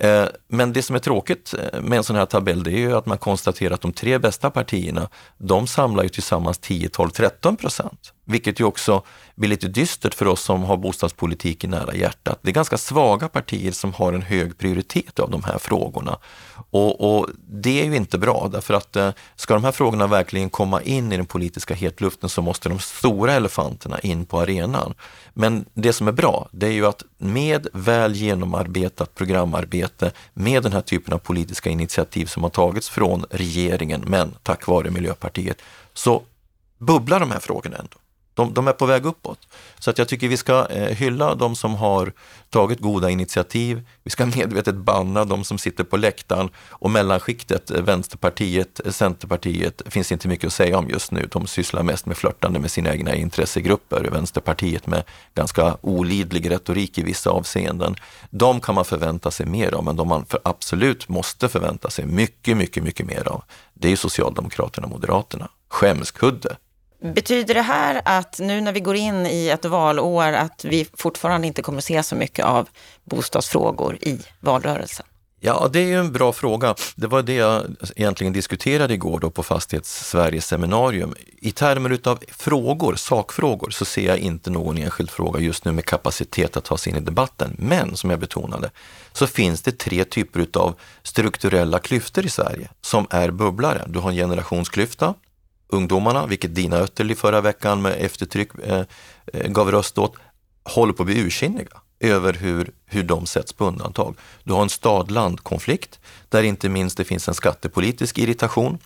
Eh, 0.00 0.24
men 0.48 0.72
det 0.72 0.82
som 0.82 0.96
är 0.96 1.00
tråkigt 1.00 1.54
eh, 1.54 1.80
med 1.80 1.96
en 1.96 2.04
sån 2.04 2.16
här 2.16 2.26
tabell 2.26 2.62
det 2.62 2.70
är 2.70 2.78
ju 2.78 2.96
att 2.96 3.06
man 3.06 3.18
konstaterar 3.18 3.74
att 3.74 3.80
de 3.80 3.92
tre 3.92 4.18
bästa 4.18 4.50
partierna, 4.50 5.08
de 5.38 5.66
samlar 5.66 6.02
ju 6.02 6.08
tillsammans 6.08 6.58
10, 6.58 6.88
12, 6.88 7.10
13 7.10 7.56
procent. 7.56 8.12
Vilket 8.24 8.60
ju 8.60 8.64
också 8.64 9.02
blir 9.34 9.48
lite 9.48 9.68
dystert 9.68 10.14
för 10.14 10.26
oss 10.26 10.42
som 10.42 10.62
har 10.62 10.76
bostadspolitiken 10.76 11.70
nära 11.70 11.94
hjärtat. 11.94 12.38
Det 12.42 12.50
är 12.50 12.54
ganska 12.54 12.78
svaga 12.78 13.28
partier 13.28 13.72
som 13.72 13.92
har 13.92 14.12
en 14.12 14.22
hög 14.22 14.58
prioritet 14.58 15.18
av 15.18 15.30
de 15.30 15.44
här 15.44 15.58
frågorna. 15.58 16.18
Och, 16.70 17.18
och 17.18 17.28
det 17.48 17.80
är 17.80 17.84
ju 17.84 17.96
inte 17.96 18.18
bra 18.18 18.48
därför 18.52 18.74
att 18.74 18.96
eh, 18.96 19.10
ska 19.36 19.54
de 19.54 19.64
här 19.64 19.72
frågorna 19.72 20.06
verkligen 20.06 20.50
komma 20.50 20.82
in 20.82 21.12
i 21.12 21.16
den 21.16 21.26
politiska 21.26 21.74
hetluften 21.74 22.28
så 22.28 22.42
måste 22.42 22.68
de 22.68 22.78
stora 22.78 23.32
elefanterna 23.32 23.98
in 23.98 24.26
på 24.26 24.40
arenan. 24.40 24.94
Men 25.34 25.64
det 25.74 25.92
som 25.92 26.08
är 26.08 26.12
bra, 26.12 26.48
det 26.52 26.66
är 26.66 26.72
ju 26.72 26.86
att 26.86 27.02
med 27.18 27.66
väl 27.72 28.14
genomarbetat 28.14 29.14
programarbete, 29.14 29.87
med 30.34 30.62
den 30.62 30.72
här 30.72 30.80
typen 30.80 31.14
av 31.14 31.18
politiska 31.18 31.70
initiativ 31.70 32.26
som 32.26 32.42
har 32.42 32.50
tagits 32.50 32.88
från 32.88 33.24
regeringen, 33.30 34.04
men 34.06 34.34
tack 34.42 34.66
vare 34.66 34.90
Miljöpartiet, 34.90 35.62
så 35.94 36.22
bubblar 36.78 37.20
de 37.20 37.30
här 37.30 37.40
frågorna 37.40 37.76
ändå. 37.76 37.98
De, 38.38 38.54
de, 38.54 38.68
är 38.68 38.72
på 38.72 38.86
väg 38.86 39.06
uppåt. 39.06 39.48
Så 39.78 39.90
att 39.90 39.98
jag 39.98 40.08
tycker 40.08 40.28
vi 40.28 40.36
ska 40.36 40.66
eh, 40.66 40.96
hylla 40.96 41.34
de 41.34 41.56
som 41.56 41.74
har 41.74 42.12
tagit 42.50 42.80
goda 42.80 43.10
initiativ. 43.10 43.86
Vi 44.04 44.10
ska 44.10 44.26
medvetet 44.36 44.74
banna 44.74 45.24
de 45.24 45.44
som 45.44 45.58
sitter 45.58 45.84
på 45.84 45.96
läktaren 45.96 46.50
och 46.70 46.90
mellanskiktet, 46.90 47.70
eh, 47.70 47.82
Vänsterpartiet, 47.82 48.80
eh, 48.86 48.92
Centerpartiet, 48.92 49.82
finns 49.86 50.12
inte 50.12 50.28
mycket 50.28 50.46
att 50.46 50.52
säga 50.52 50.78
om 50.78 50.88
just 50.88 51.12
nu. 51.12 51.28
De 51.32 51.46
sysslar 51.46 51.82
mest 51.82 52.06
med 52.06 52.16
flörtande 52.16 52.58
med 52.58 52.70
sina 52.70 52.92
egna 52.92 53.14
intressegrupper. 53.14 54.08
Vänsterpartiet 54.12 54.86
med 54.86 55.04
ganska 55.34 55.76
olidlig 55.80 56.50
retorik 56.50 56.98
i 56.98 57.02
vissa 57.02 57.30
avseenden. 57.30 57.96
De 58.30 58.60
kan 58.60 58.74
man 58.74 58.84
förvänta 58.84 59.30
sig 59.30 59.46
mer 59.46 59.74
av, 59.74 59.84
men 59.84 59.96
de 59.96 60.08
man 60.08 60.24
för 60.26 60.40
absolut 60.44 61.08
måste 61.08 61.48
förvänta 61.48 61.90
sig 61.90 62.06
mycket, 62.06 62.56
mycket, 62.56 62.82
mycket 62.82 63.06
mer 63.06 63.28
av, 63.28 63.42
det 63.74 63.92
är 63.92 63.96
Socialdemokraterna 63.96 64.86
och 64.86 64.92
Moderaterna. 64.92 65.48
Skämskudde 65.68 66.56
Betyder 67.02 67.54
det 67.54 67.62
här 67.62 68.02
att 68.04 68.38
nu 68.38 68.60
när 68.60 68.72
vi 68.72 68.80
går 68.80 68.96
in 68.96 69.26
i 69.26 69.48
ett 69.48 69.64
valår 69.64 70.32
att 70.32 70.64
vi 70.64 70.86
fortfarande 70.94 71.46
inte 71.46 71.62
kommer 71.62 71.80
se 71.80 72.02
så 72.02 72.14
mycket 72.14 72.44
av 72.44 72.68
bostadsfrågor 73.04 73.98
i 74.00 74.18
valrörelsen? 74.40 75.06
Ja, 75.40 75.68
det 75.72 75.78
är 75.78 75.86
ju 75.86 75.98
en 75.98 76.12
bra 76.12 76.32
fråga. 76.32 76.74
Det 76.96 77.06
var 77.06 77.22
det 77.22 77.34
jag 77.34 77.62
egentligen 77.96 78.32
diskuterade 78.32 78.94
igår 78.94 79.20
då 79.20 79.30
på 79.30 79.42
Fastighets 79.42 80.08
Sveriges 80.08 80.46
seminarium. 80.46 81.14
I 81.40 81.52
termer 81.52 81.90
utav 81.90 82.18
frågor, 82.28 82.94
sakfrågor, 82.94 83.70
så 83.70 83.84
ser 83.84 84.06
jag 84.06 84.18
inte 84.18 84.50
någon 84.50 84.78
enskild 84.78 85.10
fråga 85.10 85.40
just 85.40 85.64
nu 85.64 85.72
med 85.72 85.84
kapacitet 85.84 86.56
att 86.56 86.64
ta 86.64 86.78
sig 86.78 86.92
in 86.92 86.98
i 86.98 87.00
debatten. 87.00 87.56
Men 87.58 87.96
som 87.96 88.10
jag 88.10 88.20
betonade, 88.20 88.70
så 89.12 89.26
finns 89.26 89.62
det 89.62 89.78
tre 89.78 90.04
typer 90.04 90.40
utav 90.40 90.74
strukturella 91.02 91.78
klyftor 91.78 92.26
i 92.26 92.28
Sverige 92.28 92.68
som 92.80 93.06
är 93.10 93.30
bubblare. 93.30 93.84
Du 93.86 93.98
har 93.98 94.10
en 94.10 94.16
generationsklyfta, 94.16 95.14
ungdomarna, 95.68 96.26
vilket 96.26 96.54
Dina 96.54 96.76
Ötterli 96.76 97.14
förra 97.14 97.40
veckan 97.40 97.82
med 97.82 97.96
eftertryck 97.98 98.50
eh, 98.62 98.82
eh, 99.32 99.48
gav 99.50 99.70
röst 99.70 99.98
åt, 99.98 100.16
håller 100.64 100.92
på 100.92 101.02
att 101.02 101.06
bli 101.06 101.20
ursinniga 101.20 101.80
över 102.00 102.32
hur, 102.32 102.70
hur 102.86 103.02
de 103.02 103.26
sätts 103.26 103.52
på 103.52 103.64
undantag. 103.64 104.16
Du 104.44 104.52
har 104.52 104.62
en 104.62 104.68
stad-land-konflikt 104.68 106.00
där 106.28 106.42
inte 106.42 106.68
minst 106.68 106.96
det 106.96 107.04
finns 107.04 107.28
en 107.28 107.34
skattepolitisk 107.34 108.18
irritation. 108.18 108.78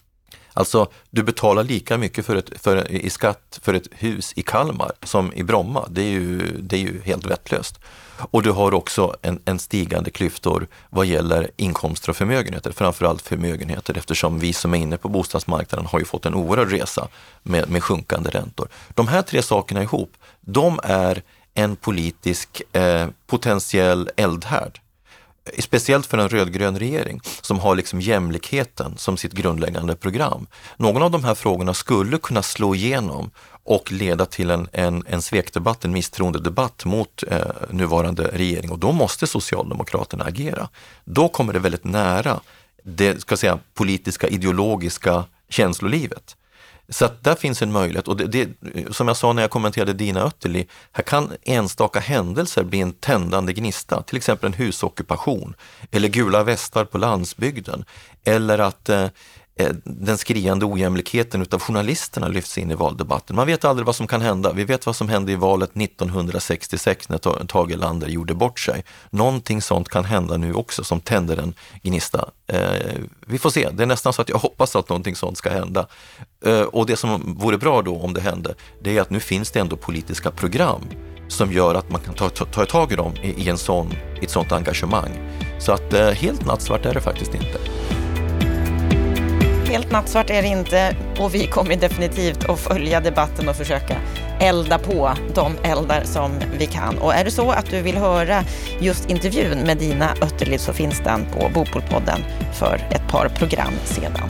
Alltså, 0.55 0.87
du 1.11 1.23
betalar 1.23 1.65
lika 1.65 1.99
mycket 1.99 2.27
för 2.27 2.37
ett, 2.37 2.51
för, 2.61 2.91
i 2.91 3.11
skatt 3.11 3.59
för 3.63 3.75
ett 3.75 3.89
hus 3.91 4.33
i 4.37 4.43
Kalmar 4.43 4.93
som 5.03 5.33
i 5.33 5.43
Bromma. 5.43 5.89
Det 5.91 6.03
är 6.03 6.11
ju, 6.11 6.57
det 6.61 6.77
är 6.77 6.81
ju 6.81 7.03
helt 7.05 7.27
vettlöst. 7.27 7.81
Och 8.31 8.43
du 8.43 8.51
har 8.51 8.75
också 8.75 9.17
en, 9.23 9.41
en 9.45 9.59
stigande 9.59 10.11
klyftor 10.11 10.67
vad 10.91 11.07
gäller 11.07 11.51
inkomster 11.57 12.11
och 12.11 12.17
förmögenheter, 12.17 12.73
framförallt 12.73 13.23
förmögenheter 13.23 13.99
eftersom 13.99 14.39
vi 14.39 14.53
som 14.53 14.75
är 14.75 14.79
inne 14.79 14.97
på 14.97 15.09
bostadsmarknaden 15.09 15.87
har 15.87 15.99
ju 15.99 16.05
fått 16.05 16.27
en 16.27 16.35
oerhörd 16.35 16.71
resa 16.71 17.09
med, 17.43 17.71
med 17.71 17.85
sjunkande 17.85 18.31
räntor. 18.31 18.69
De 18.89 19.09
här 19.09 19.23
tre 19.23 19.43
sakerna 19.43 19.83
ihop, 19.83 20.13
de 20.41 20.81
är 20.83 21.23
en 21.55 21.77
politisk 21.77 22.63
eh, 22.73 23.09
potentiell 23.27 24.11
eldhärd 24.17 24.81
speciellt 25.59 26.07
för 26.07 26.19
en 26.19 26.29
rödgrön 26.29 26.79
regering 26.79 27.21
som 27.41 27.59
har 27.59 27.75
liksom 27.75 28.01
jämlikheten 28.01 28.95
som 28.97 29.17
sitt 29.17 29.33
grundläggande 29.33 29.97
program. 29.97 30.47
Någon 30.77 31.03
av 31.03 31.11
de 31.11 31.25
här 31.25 31.35
frågorna 31.35 31.75
skulle 31.75 32.19
kunna 32.19 32.43
slå 32.43 32.75
igenom 32.75 33.31
och 33.65 33.93
leda 33.93 34.27
till 34.27 34.51
en, 34.51 34.69
en, 34.73 35.05
en 35.07 35.23
svekdebatt, 35.23 35.85
en 35.85 35.93
misstroendedebatt 35.93 36.85
mot 36.85 37.25
eh, 37.29 37.41
nuvarande 37.71 38.31
regering 38.33 38.71
och 38.71 38.79
då 38.79 38.93
måste 38.93 39.27
Socialdemokraterna 39.27 40.25
agera. 40.25 40.69
Då 41.05 41.29
kommer 41.29 41.53
det 41.53 41.59
väldigt 41.59 41.85
nära 41.85 42.41
det 42.85 43.21
ska 43.21 43.37
säga, 43.37 43.59
politiska, 43.75 44.29
ideologiska 44.29 45.25
känslolivet. 45.49 46.37
Så 46.93 47.05
att 47.05 47.25
där 47.25 47.35
finns 47.35 47.63
en 47.63 47.73
möjlighet. 47.73 48.09
Och 48.09 48.17
det, 48.17 48.27
det, 48.27 48.49
som 48.95 49.09
jag 49.09 49.17
sa 49.17 49.33
när 49.33 49.43
jag 49.43 49.51
kommenterade 49.51 49.93
Dina 49.93 50.23
Ötterli, 50.23 50.67
här 50.93 51.03
kan 51.03 51.33
enstaka 51.43 52.01
händelser 52.01 52.65
bli 52.65 52.81
en 52.81 52.93
tändande 52.93 53.53
gnista, 53.53 54.03
till 54.03 54.17
exempel 54.17 54.47
en 54.47 54.53
husockupation 54.53 55.55
eller 55.91 56.09
gula 56.09 56.43
västar 56.43 56.85
på 56.85 56.99
landsbygden 56.99 57.85
eller 58.25 58.59
att 58.59 58.89
eh, 58.89 59.07
Eh, 59.57 59.71
den 59.85 60.19
skriande 60.19 60.67
ojämlikheten 60.67 61.43
utav 61.43 61.61
journalisterna 61.61 62.29
lyfts 62.29 62.59
in 62.59 62.71
i 62.71 62.75
valdebatten. 62.75 63.37
Man 63.37 63.47
vet 63.47 63.65
aldrig 63.65 63.87
vad 63.87 63.97
som 63.97 64.07
kan 64.07 64.21
hända. 64.21 64.53
Vi 64.53 64.65
vet 64.65 64.87
vad 64.87 64.97
som 64.97 65.09
hände 65.09 65.33
i 65.33 65.37
valet 65.37 65.77
1966 65.77 67.09
när 67.09 67.19
Tage 67.47 67.71
Erlander 67.73 68.09
gjorde 68.09 68.35
bort 68.35 68.61
sig. 68.61 68.85
Någonting 69.11 69.63
sånt 69.63 69.89
kan 69.89 70.05
hända 70.05 70.37
nu 70.37 70.55
också 70.55 70.85
som 70.85 71.01
tänder 71.01 71.37
en 71.37 71.55
gnista. 71.83 72.29
Eh, 72.47 72.61
vi 73.27 73.39
får 73.39 73.51
se. 73.51 73.69
Det 73.73 73.83
är 73.83 73.87
nästan 73.87 74.13
så 74.13 74.23
att 74.23 74.29
jag 74.29 74.39
hoppas 74.39 74.77
att 74.77 74.89
någonting 74.89 75.17
sånt 75.17 75.39
ska 75.39 75.51
hända. 75.51 75.87
Eh, 76.45 76.61
och 76.61 76.87
det 76.87 76.97
som 76.97 77.35
vore 77.39 77.59
bra 77.59 77.83
då 77.83 77.97
om 77.97 78.15
det 78.15 78.21
hände, 78.21 78.55
det 78.83 78.97
är 78.97 79.01
att 79.01 79.11
nu 79.11 79.21
finns 79.21 79.51
det 79.51 79.61
ändå 79.61 79.77
politiska 79.77 80.31
program 80.31 80.83
som 81.29 81.53
gör 81.53 81.75
att 81.75 81.91
man 81.91 82.01
kan 82.01 82.15
ta, 82.15 82.29
ta, 82.29 82.45
ta 82.45 82.65
tag 82.65 82.93
i 82.93 82.97
dem 82.97 83.13
i, 83.23 83.29
i, 83.29 83.49
en 83.49 83.59
sån, 83.59 83.93
i 84.21 84.25
ett 84.25 84.31
sånt 84.31 84.53
engagemang. 84.53 85.41
Så 85.59 85.73
att 85.73 85.93
eh, 85.93 86.11
helt 86.11 86.47
nattsvart 86.47 86.87
är 86.87 86.95
det 86.95 87.01
faktiskt 87.01 87.35
inte 87.35 87.59
helt 89.73 89.93
nattsvart 89.93 90.31
är 90.31 90.43
det 90.43 90.49
inte 90.49 90.97
och 91.19 91.35
vi 91.35 91.47
kommer 91.47 91.77
definitivt 91.77 92.49
att 92.49 92.61
följa 92.61 93.01
debatten 93.01 93.49
och 93.49 93.57
försöka 93.57 93.97
elda 94.41 94.79
på 94.79 95.13
de 95.35 95.57
eldar 95.63 96.03
som 96.05 96.31
vi 96.59 96.67
kan. 96.67 96.99
Och 96.99 97.15
är 97.15 97.25
det 97.25 97.31
så 97.31 97.51
att 97.51 97.71
du 97.71 97.83
vill 97.83 97.97
höra 97.97 98.45
just 98.81 99.11
intervjun 99.11 99.59
med 99.59 99.79
Dina 99.79 100.15
Ötterlid 100.23 100.61
så 100.61 100.73
finns 100.73 101.01
den 101.01 101.27
på 101.33 101.49
Bopolpodden 101.55 102.21
för 102.59 102.75
ett 102.91 103.09
par 103.09 103.29
program 103.29 103.73
sedan. 103.85 104.29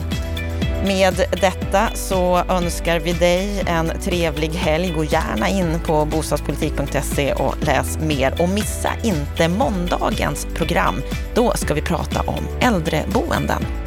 Med 0.85 1.25
detta 1.41 1.89
så 1.93 2.43
önskar 2.49 2.99
vi 2.99 3.13
dig 3.13 3.63
en 3.67 3.91
trevlig 4.01 4.49
helg. 4.49 4.93
Gå 4.95 5.03
gärna 5.03 5.49
in 5.49 5.79
på 5.85 6.05
bostadspolitik.se 6.05 7.33
och 7.33 7.55
läs 7.61 7.97
mer. 7.99 8.41
Och 8.41 8.49
missa 8.49 8.89
inte 9.03 9.47
måndagens 9.47 10.47
program. 10.55 11.01
Då 11.35 11.51
ska 11.55 11.73
vi 11.73 11.81
prata 11.81 12.21
om 12.21 12.47
äldreboenden. 12.59 13.82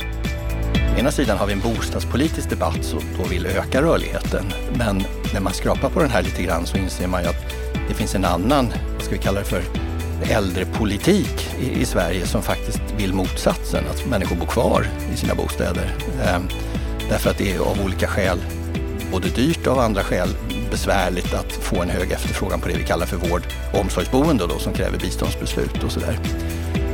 Å 0.97 0.99
ena 0.99 1.11
sidan 1.11 1.39
har 1.39 1.47
vi 1.47 1.53
en 1.53 1.61
bostadspolitisk 1.61 2.51
debatt 2.51 2.85
som 2.85 3.01
då 3.19 3.25
vill 3.25 3.47
öka 3.47 3.83
rörligheten. 3.83 4.45
Men 4.79 5.05
när 5.35 5.41
man 5.41 5.53
skrapar 5.53 5.91
på 5.91 6.01
den 6.01 6.11
här 6.11 6.23
lite 6.23 6.43
grann 6.43 6.67
så 6.67 6.77
inser 6.77 7.07
man 7.07 7.23
ju 7.23 7.29
att 7.29 7.55
det 7.89 7.95
finns 7.95 8.15
en 8.15 8.25
annan, 8.25 8.73
vad 8.95 9.03
ska 9.03 9.13
vi 9.13 9.19
kalla 9.19 9.39
det 9.39 9.47
för, 9.47 9.63
äldrepolitik 10.31 11.49
i, 11.61 11.81
i 11.81 11.85
Sverige 11.85 12.27
som 12.27 12.43
faktiskt 12.43 12.81
vill 12.97 13.13
motsatsen, 13.13 13.85
att 13.91 14.07
människor 14.07 14.37
bor 14.37 14.47
kvar 14.47 14.87
i 15.13 15.17
sina 15.17 15.35
bostäder. 15.35 15.95
Ehm, 16.27 16.49
därför 17.11 17.31
att 17.31 17.39
det 17.39 17.53
är 17.53 17.59
av 17.59 17.85
olika 17.85 18.07
skäl 18.07 18.39
både 19.13 19.29
dyrt 19.29 19.67
och 19.67 19.73
av 19.73 19.79
andra 19.79 20.03
skäl 20.03 20.29
besvärligt 20.71 21.35
att 21.35 21.53
få 21.53 21.83
en 21.83 21.91
hög 21.91 22.13
efterfrågan 22.13 22.61
på 22.61 22.69
det 22.69 22.77
vi 22.77 22.85
kallar 22.85 23.07
för 23.07 23.17
vård 23.17 23.43
och 23.73 23.81
omsorgsboende 23.81 24.47
då, 24.47 24.59
som 24.59 24.73
kräver 24.73 24.99
biståndsbeslut 24.99 25.85
och 25.85 25.93
sådär. 25.93 26.19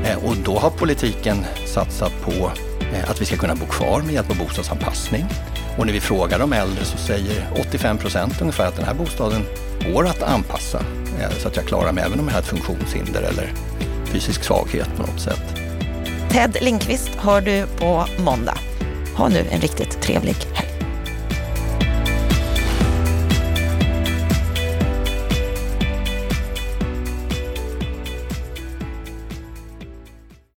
Ehm, 0.05 0.19
och 0.19 0.37
då 0.45 0.59
har 0.59 0.71
politiken 0.71 1.45
satsat 1.67 2.13
på 2.23 2.53
Eh, 2.95 3.11
att 3.11 3.21
vi 3.21 3.25
ska 3.25 3.37
kunna 3.37 3.55
bo 3.55 3.67
kvar 3.67 4.03
med 4.03 4.15
hjälp 4.15 4.31
av 4.31 4.39
bostadsanpassning. 4.39 5.27
Och 5.77 5.87
när 5.87 5.93
vi 5.93 6.01
frågar 6.01 6.39
de 6.39 6.53
äldre 6.53 6.85
så 6.85 6.97
säger 6.97 7.47
85 7.61 7.99
procent 7.99 8.41
ungefär 8.41 8.67
att 8.67 8.77
den 8.77 8.85
här 8.85 8.95
bostaden 8.95 9.43
går 9.93 10.07
att 10.07 10.23
anpassa 10.23 10.79
eh, 11.21 11.31
så 11.39 11.49
att 11.49 11.57
jag 11.57 11.67
klarar 11.67 11.93
mig 11.93 12.05
även 12.05 12.21
om 12.21 12.29
jag 12.29 12.35
har 12.35 12.41
ett 12.41 12.47
funktionshinder 12.47 13.23
eller 13.23 13.53
fysisk 14.05 14.45
svaghet 14.45 14.89
på 14.97 15.03
något 15.03 15.21
sätt. 15.21 15.43
Ted 16.31 16.57
Lindqvist 16.61 17.11
hör 17.19 17.41
du 17.41 17.67
på 17.79 18.07
måndag. 18.19 18.59
Ha 19.17 19.29
nu 19.29 19.47
en 19.51 19.61
riktigt 19.61 20.03
trevlig. 20.03 20.37